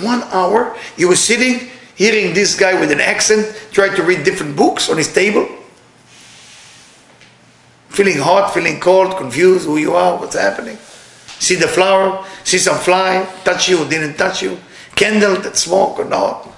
[0.00, 4.56] One hour, you were sitting, hearing this guy with an accent trying to read different
[4.56, 5.46] books on his table.
[7.88, 10.78] Feeling hot, feeling cold, confused who you are, what's happening.
[11.38, 14.58] See the flower, see some fly, touch you, didn't touch you.
[14.94, 16.48] Candle that smoke or not.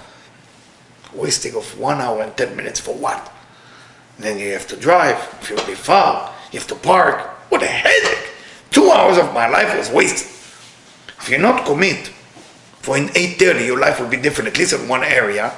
[1.13, 3.31] Wasting of one hour and ten minutes for what?
[4.17, 7.19] then you have to drive, if you'll be far, you have to park.
[7.49, 8.31] What a headache!
[8.71, 10.27] Two hours of my life was wasted.
[11.19, 12.11] If you're not commit,
[12.85, 15.51] for in 8.30 your life will be different, at least in one area,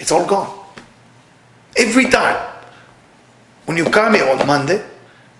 [0.00, 0.50] it's all gone.
[1.76, 2.50] Every time.
[3.66, 4.84] When you come here on Monday,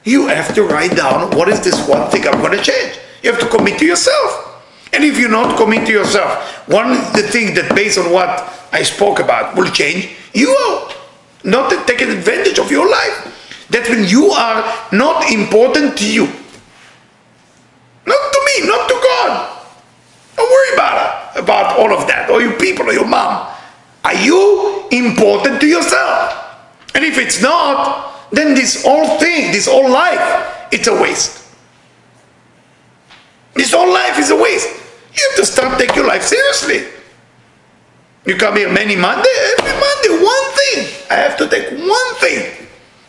[0.05, 3.01] you have to write down what is this one thing I'm going to change.
[3.21, 4.63] You have to commit to yourself.
[4.93, 8.31] And if you not commit to yourself, one the thing that based on what
[8.71, 10.95] I spoke about will change, you are
[11.43, 13.67] not taking advantage of your life.
[13.71, 16.27] That when you are not important to you.
[18.07, 19.53] Not to me, not to God.
[20.43, 23.47] Don't worry about it, about all of that, or you people, or your mom.
[24.03, 26.35] Are you important to yourself?
[26.97, 31.47] And if it's not, then this whole thing, this whole life, it's a waste.
[33.55, 34.69] This whole life is a waste.
[35.15, 36.89] You have to start taking your life seriously.
[38.27, 41.07] You come here many Monday, every Monday, one thing.
[41.09, 42.67] I have to take one thing.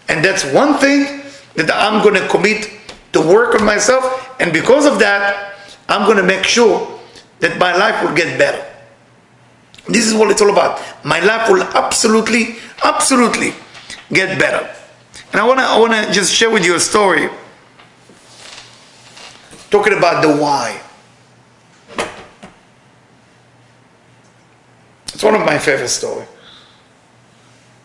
[0.08, 1.24] And that's one thing
[1.56, 2.70] that I'm going to commit
[3.14, 4.36] to work on myself.
[4.40, 5.56] And because of that,
[5.90, 6.93] I'm going to make sure
[7.44, 8.64] that my life will get better.
[9.88, 10.82] This is what it's all about.
[11.04, 13.52] My life will absolutely, absolutely
[14.12, 14.74] get better.
[15.34, 17.30] And I want to I want to just share with you a story
[19.70, 20.80] talking about the why.
[25.14, 26.30] It's one of my favorite stories.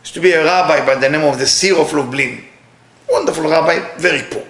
[0.03, 2.45] Used to be a rabbi by the name of the Seer of Lublin.
[3.11, 4.47] Wonderful rabbi, very poor.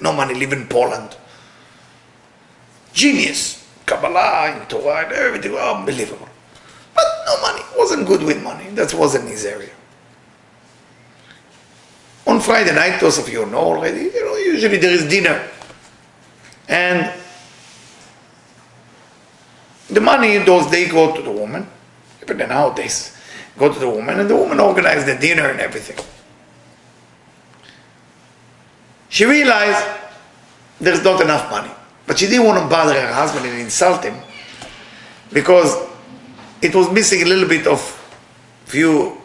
[0.00, 1.16] No money, live in Poland.
[2.92, 3.57] Genius.
[3.88, 6.28] Kabbalah, in Torah, and everything, unbelievable.
[6.94, 8.68] But no money, wasn't good with money.
[8.70, 9.70] That wasn't his area.
[12.26, 15.48] On Friday night, those of you know already, you know, usually there is dinner.
[16.68, 17.10] And
[19.88, 21.66] the money those days go to the woman,
[22.22, 23.16] even nowadays,
[23.56, 25.96] go to the woman, and the woman organized the dinner and everything.
[29.08, 29.82] She realized
[30.78, 31.70] there's not enough money.
[32.08, 34.16] But she didn't want to bother her husband and insult him
[35.30, 35.76] because
[36.62, 37.80] it was missing a little bit of
[38.64, 39.18] few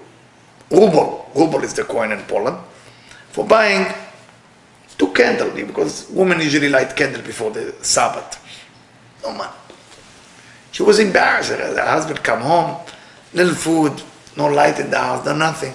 [0.69, 1.31] ruble.
[1.33, 2.57] Ruble is the coin in Poland
[3.29, 3.87] for buying
[4.97, 8.37] two candles because women usually light candle before the Sabbath.
[9.23, 9.53] No money.
[10.73, 11.51] She was embarrassed.
[11.51, 12.81] Her husband come home,
[13.33, 13.93] little food,
[14.35, 15.73] no light in the house, no nothing.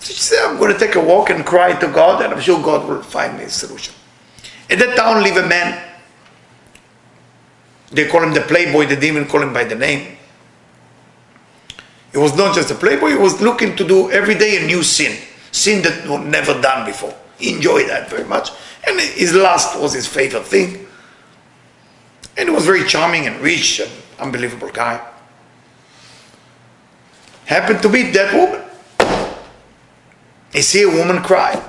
[0.00, 2.40] So she said, I'm going to take a walk and cry to God, and I'm
[2.40, 3.94] sure God will find me a solution.
[4.72, 5.78] In that town live a man.
[7.90, 10.16] They call him the playboy, they didn't even call him by the name.
[12.10, 14.82] He was not just a playboy, he was looking to do every day a new
[14.82, 15.14] sin.
[15.50, 17.14] Sin that was never done before.
[17.36, 18.48] He enjoyed that very much.
[18.88, 20.86] And his lust was his favorite thing.
[22.38, 25.06] And he was very charming and rich and unbelievable guy.
[27.44, 28.62] Happened to meet that woman.
[30.50, 31.62] He see a woman cry.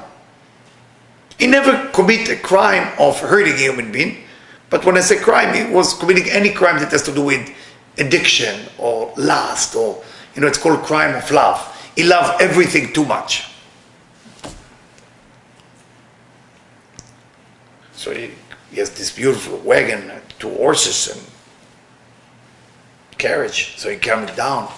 [1.43, 4.23] He never commit a crime of hurting a human being,
[4.69, 7.53] but when I say crime, he was committing any crime that has to do with
[7.97, 10.01] addiction or lust or,
[10.35, 11.59] you know, it's called crime of love.
[11.97, 13.51] He loved everything too much.
[17.91, 18.31] So he,
[18.71, 21.27] he has this beautiful wagon, uh, two horses and
[23.17, 23.73] carriage.
[23.75, 24.71] So he comes down.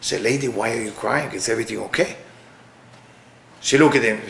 [0.00, 1.32] Say, lady, why are you crying?
[1.32, 2.18] Is everything okay?
[3.60, 4.20] She looked at him,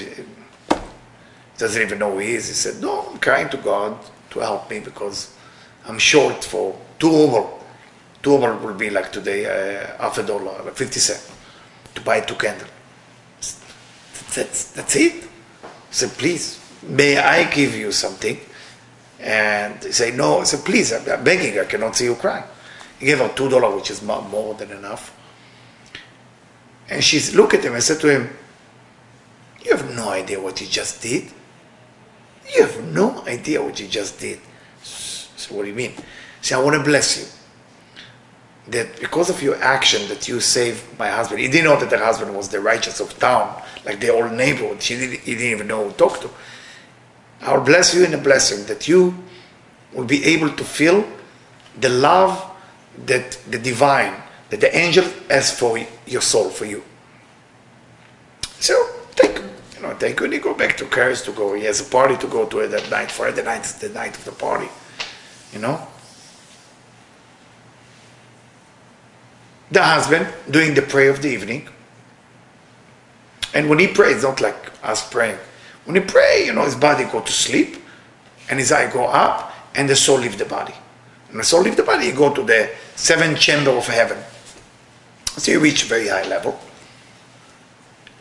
[1.63, 2.49] doesn't even know who he is.
[2.49, 3.97] He said, no, I'm crying to God
[4.31, 5.33] to help me because
[5.87, 7.61] I'm short for two ruble.
[8.21, 11.33] Two ruble will be like today uh, half a dollar, like 50 cents,
[11.95, 12.69] to buy two candles.
[14.35, 15.13] That's, that's it.
[15.13, 15.29] He
[15.91, 18.41] said, please, may I give you something?
[19.21, 20.41] And he said, no.
[20.41, 22.45] I said, please, I'm, begging, I cannot see you crying.
[22.99, 25.17] He gave her two dollars, which is more than enough.
[26.89, 28.37] And she looked at him and said to him,
[29.65, 31.31] you have no idea what you just did.
[32.55, 34.41] You have no idea what you just did.
[34.83, 35.95] So what do you mean?
[36.41, 37.27] See, I want to bless you.
[38.73, 41.41] That because of your action that you saved my husband.
[41.41, 44.79] He didn't know that her husband was the righteous of town, like the old neighborhood.
[44.79, 46.31] Didn't, he didn't even know who to talk to.
[47.41, 49.15] I will bless you in a blessing that you
[49.93, 51.05] will be able to feel
[51.81, 52.51] the love
[53.07, 54.15] that the divine,
[54.51, 56.85] that the angel has for your soul, for you.
[58.61, 58.92] So
[59.83, 61.55] you know, when he go back to Paris to go.
[61.55, 63.11] He has a party to go to that night.
[63.11, 64.69] For Friday night the night of the party.
[65.53, 65.87] You know?
[69.73, 71.69] The husband doing the prayer of the evening.
[73.55, 75.39] And when he prays, not like us praying.
[75.85, 77.77] When he pray, you know, his body go to sleep
[78.49, 80.75] and his eye go up and the soul leave the body.
[81.31, 84.19] And the soul leave the body, you go to the seventh chamber of heaven.
[85.39, 86.61] So you reach very high level.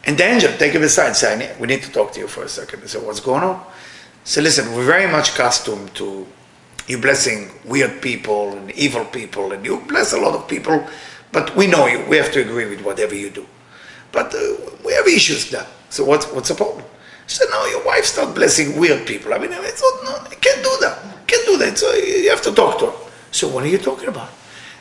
[0.05, 2.49] And the angel take him aside, say, we need to talk to you for a
[2.49, 2.81] second.
[2.81, 3.63] He said, what's going on?
[4.23, 6.27] So listen, we're very much accustomed to
[6.87, 10.85] you blessing weird people and evil people, and you bless a lot of people,
[11.31, 12.03] but we know you.
[12.09, 13.45] We have to agree with whatever you do.
[14.11, 14.39] But uh,
[14.83, 15.65] we have issues now.
[15.89, 16.83] So what's, what's the problem?
[17.27, 19.33] He said, no, your wife start blessing weird people.
[19.33, 20.99] I mean, I thought, no, I can't do that.
[21.27, 22.97] Can't do that, so you have to talk to her.
[23.31, 24.29] So what are you talking about?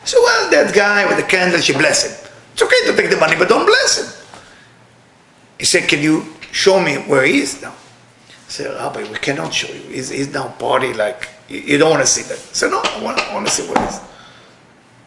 [0.05, 2.31] So well, that guy with the candle, she bless him.
[2.55, 4.20] It's okay to take the money, but don't bless him.
[5.61, 7.74] He said, can you show me where he is now?
[8.28, 9.82] I said, Rabbi, we cannot show you.
[9.94, 12.32] He's, he's now party like, you, don't want to see that.
[12.32, 14.00] I said, no, I want, I want to see where he is.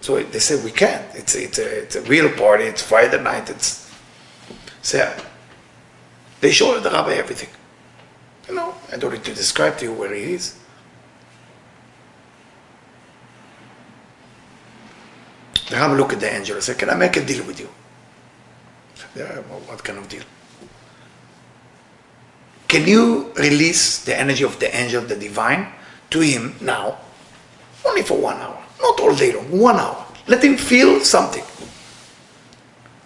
[0.01, 1.03] So they said, we can't.
[1.15, 2.65] It's, it's, a, it's a real party.
[2.65, 3.49] It's Friday night.
[3.49, 3.91] It's,
[4.83, 5.11] so
[6.39, 7.49] they showed the rabbi everything.
[8.47, 10.59] You know, I don't need to describe to you where he is.
[15.71, 17.69] The rabbi looked at the angel and said, Can I make a deal with you?
[18.93, 20.21] Said, yeah, well, what kind of deal?
[22.73, 25.67] Can you release the energy of the angel, the divine,
[26.09, 26.97] to him now?
[27.85, 28.57] Only for one hour.
[28.81, 30.03] Not all day long, one hour.
[30.25, 31.43] Let him feel something.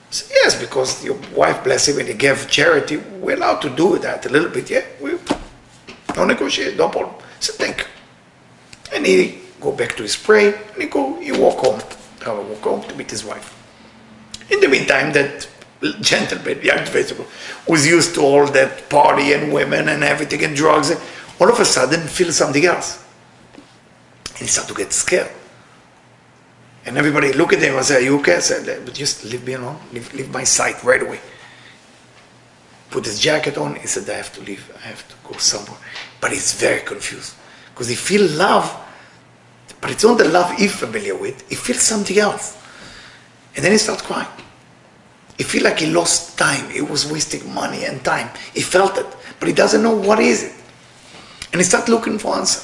[0.09, 2.95] Said, yes, because your wife bless him and he gave charity.
[2.95, 4.70] We're allowed to do that a little bit.
[4.70, 5.18] Yeah, we
[6.13, 7.15] don't negotiate, no problem.
[7.41, 7.86] Said, thank you.
[8.95, 11.82] And he go back to his prayer and he go, he walk home.
[12.26, 13.53] Rabbi walk home to meet his wife.
[14.49, 15.49] In the meantime, that
[16.01, 17.25] gentleman, young vegetable,
[17.67, 20.91] was used to all that party and women and everything and drugs.
[21.39, 23.03] All of a sudden, feel something else.
[24.30, 25.32] And he started to get scared.
[26.86, 28.38] And everybody look at him and say, are you okay?
[28.38, 29.78] I said, but just leave me alone.
[29.91, 31.19] Leave, leave my sight right away.
[32.89, 33.75] Put his jacket on.
[33.75, 34.71] He said, I have to leave.
[34.78, 35.78] I have to go somewhere.
[36.21, 37.36] But he's very confused.
[37.73, 38.73] Because he feel love,
[39.82, 41.47] but it's not the love he's familiar with.
[41.49, 42.57] He feels something else.
[43.55, 44.28] And then he starts crying.
[45.38, 46.69] He feel like he lost time.
[46.69, 48.29] He was wasting money and time.
[48.53, 49.05] He felt it.
[49.39, 50.55] But he doesn't know what is it.
[51.51, 52.61] And he start looking for answer.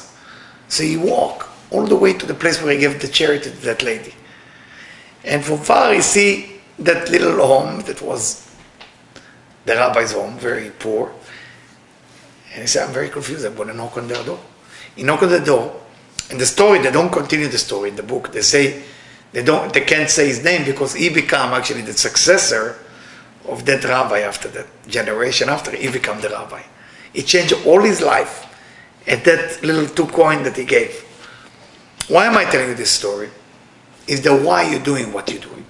[0.68, 3.62] So he walk all the way to the place where he gave the charity to
[3.66, 4.14] that lady.
[5.24, 8.50] And from far he see that little home that was
[9.66, 11.12] the rabbi's home, very poor.
[12.54, 14.40] And he said, I'm very confused, I'm going to knock on their door.
[14.96, 15.80] He knocked on the door,
[16.30, 18.32] and the story, they don't continue the story in the book.
[18.32, 18.84] They say,
[19.34, 22.78] they, don't, they can't say his name because he become actually the successor
[23.48, 26.62] of that rabbi after that generation after he become the rabbi.
[27.12, 28.46] He changed all his life
[29.08, 31.02] at that little two coin that he gave.
[32.08, 33.30] Why am I telling you this story?
[34.08, 35.66] Is the why you're doing what you're doing.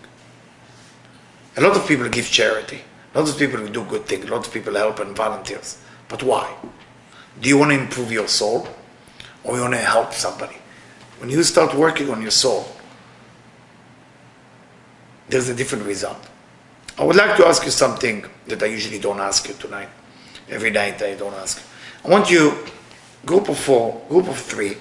[1.58, 2.82] A lot of people give charity.
[3.14, 4.26] A lot of people do good things.
[4.26, 5.78] A lot of people help and volunteers.
[6.10, 6.54] But why?
[7.40, 8.68] Do you want to improve your soul?
[9.44, 10.58] Or you want to help somebody?
[11.20, 12.66] When you start working on your soul,
[15.34, 16.30] there's a different result.
[17.00, 19.90] I would like to ask you something that I usually don't ask you tonight.
[20.48, 21.60] Every night I don't ask.
[22.06, 22.54] I want you,
[23.26, 24.78] group of four, group of three,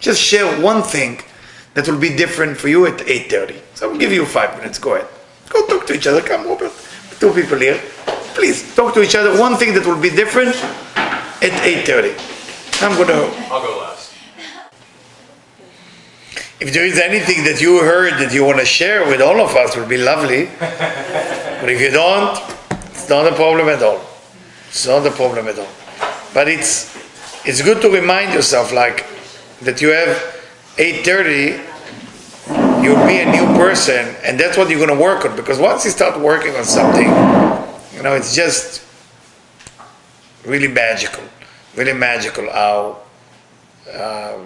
[0.00, 1.20] just share one thing
[1.74, 3.60] that will be different for you at 8.30.
[3.74, 4.80] So I will give you five minutes.
[4.80, 5.06] Go ahead.
[5.48, 6.20] Go talk to each other.
[6.20, 6.72] Come, Robert.
[7.20, 7.80] Two people here.
[8.34, 9.38] Please talk to each other.
[9.38, 10.56] One thing that will be different
[10.96, 11.54] at
[11.86, 12.82] 8.30.
[12.82, 13.52] I'm going to...
[13.52, 13.83] I'll go.
[16.64, 19.54] If there is anything that you heard that you want to share with all of
[19.54, 20.46] us, it would be lovely.
[20.58, 22.40] but if you don't,
[22.88, 24.00] it's not a problem at all.
[24.68, 25.68] It's not a problem at all.
[26.32, 26.96] But it's
[27.44, 29.04] it's good to remind yourself like
[29.60, 30.16] that you have
[30.78, 31.60] 8.30
[32.82, 35.84] you'll be a new person and that's what you're going to work on because once
[35.84, 37.08] you start working on something
[37.94, 38.82] you know it's just
[40.46, 41.22] really magical
[41.76, 42.98] really magical how
[43.92, 44.38] uh,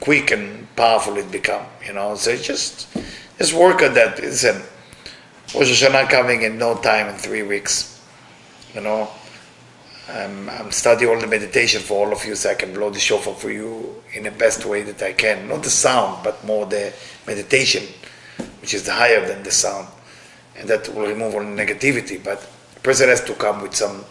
[0.00, 2.88] quick and powerful it become you know so just
[3.38, 4.62] just work on that listen
[5.54, 8.02] Rosh Hashanah coming in no time in three weeks
[8.74, 9.08] you know
[10.08, 12.98] I'm, I'm studying all the meditation for all of you so I can blow the
[12.98, 15.48] shofar for you in the best way that I can.
[15.48, 16.92] Not the sound, but more the
[17.26, 17.82] meditation,
[18.60, 19.88] which is higher than the sound.
[20.56, 22.22] And that will remove all negativity.
[22.22, 24.04] But the person has to come with some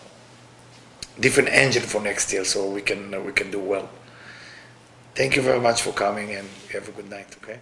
[1.19, 3.89] different engine for next year so we can, we can do well.
[5.15, 7.59] Thank you very much for coming and have a good night, okay?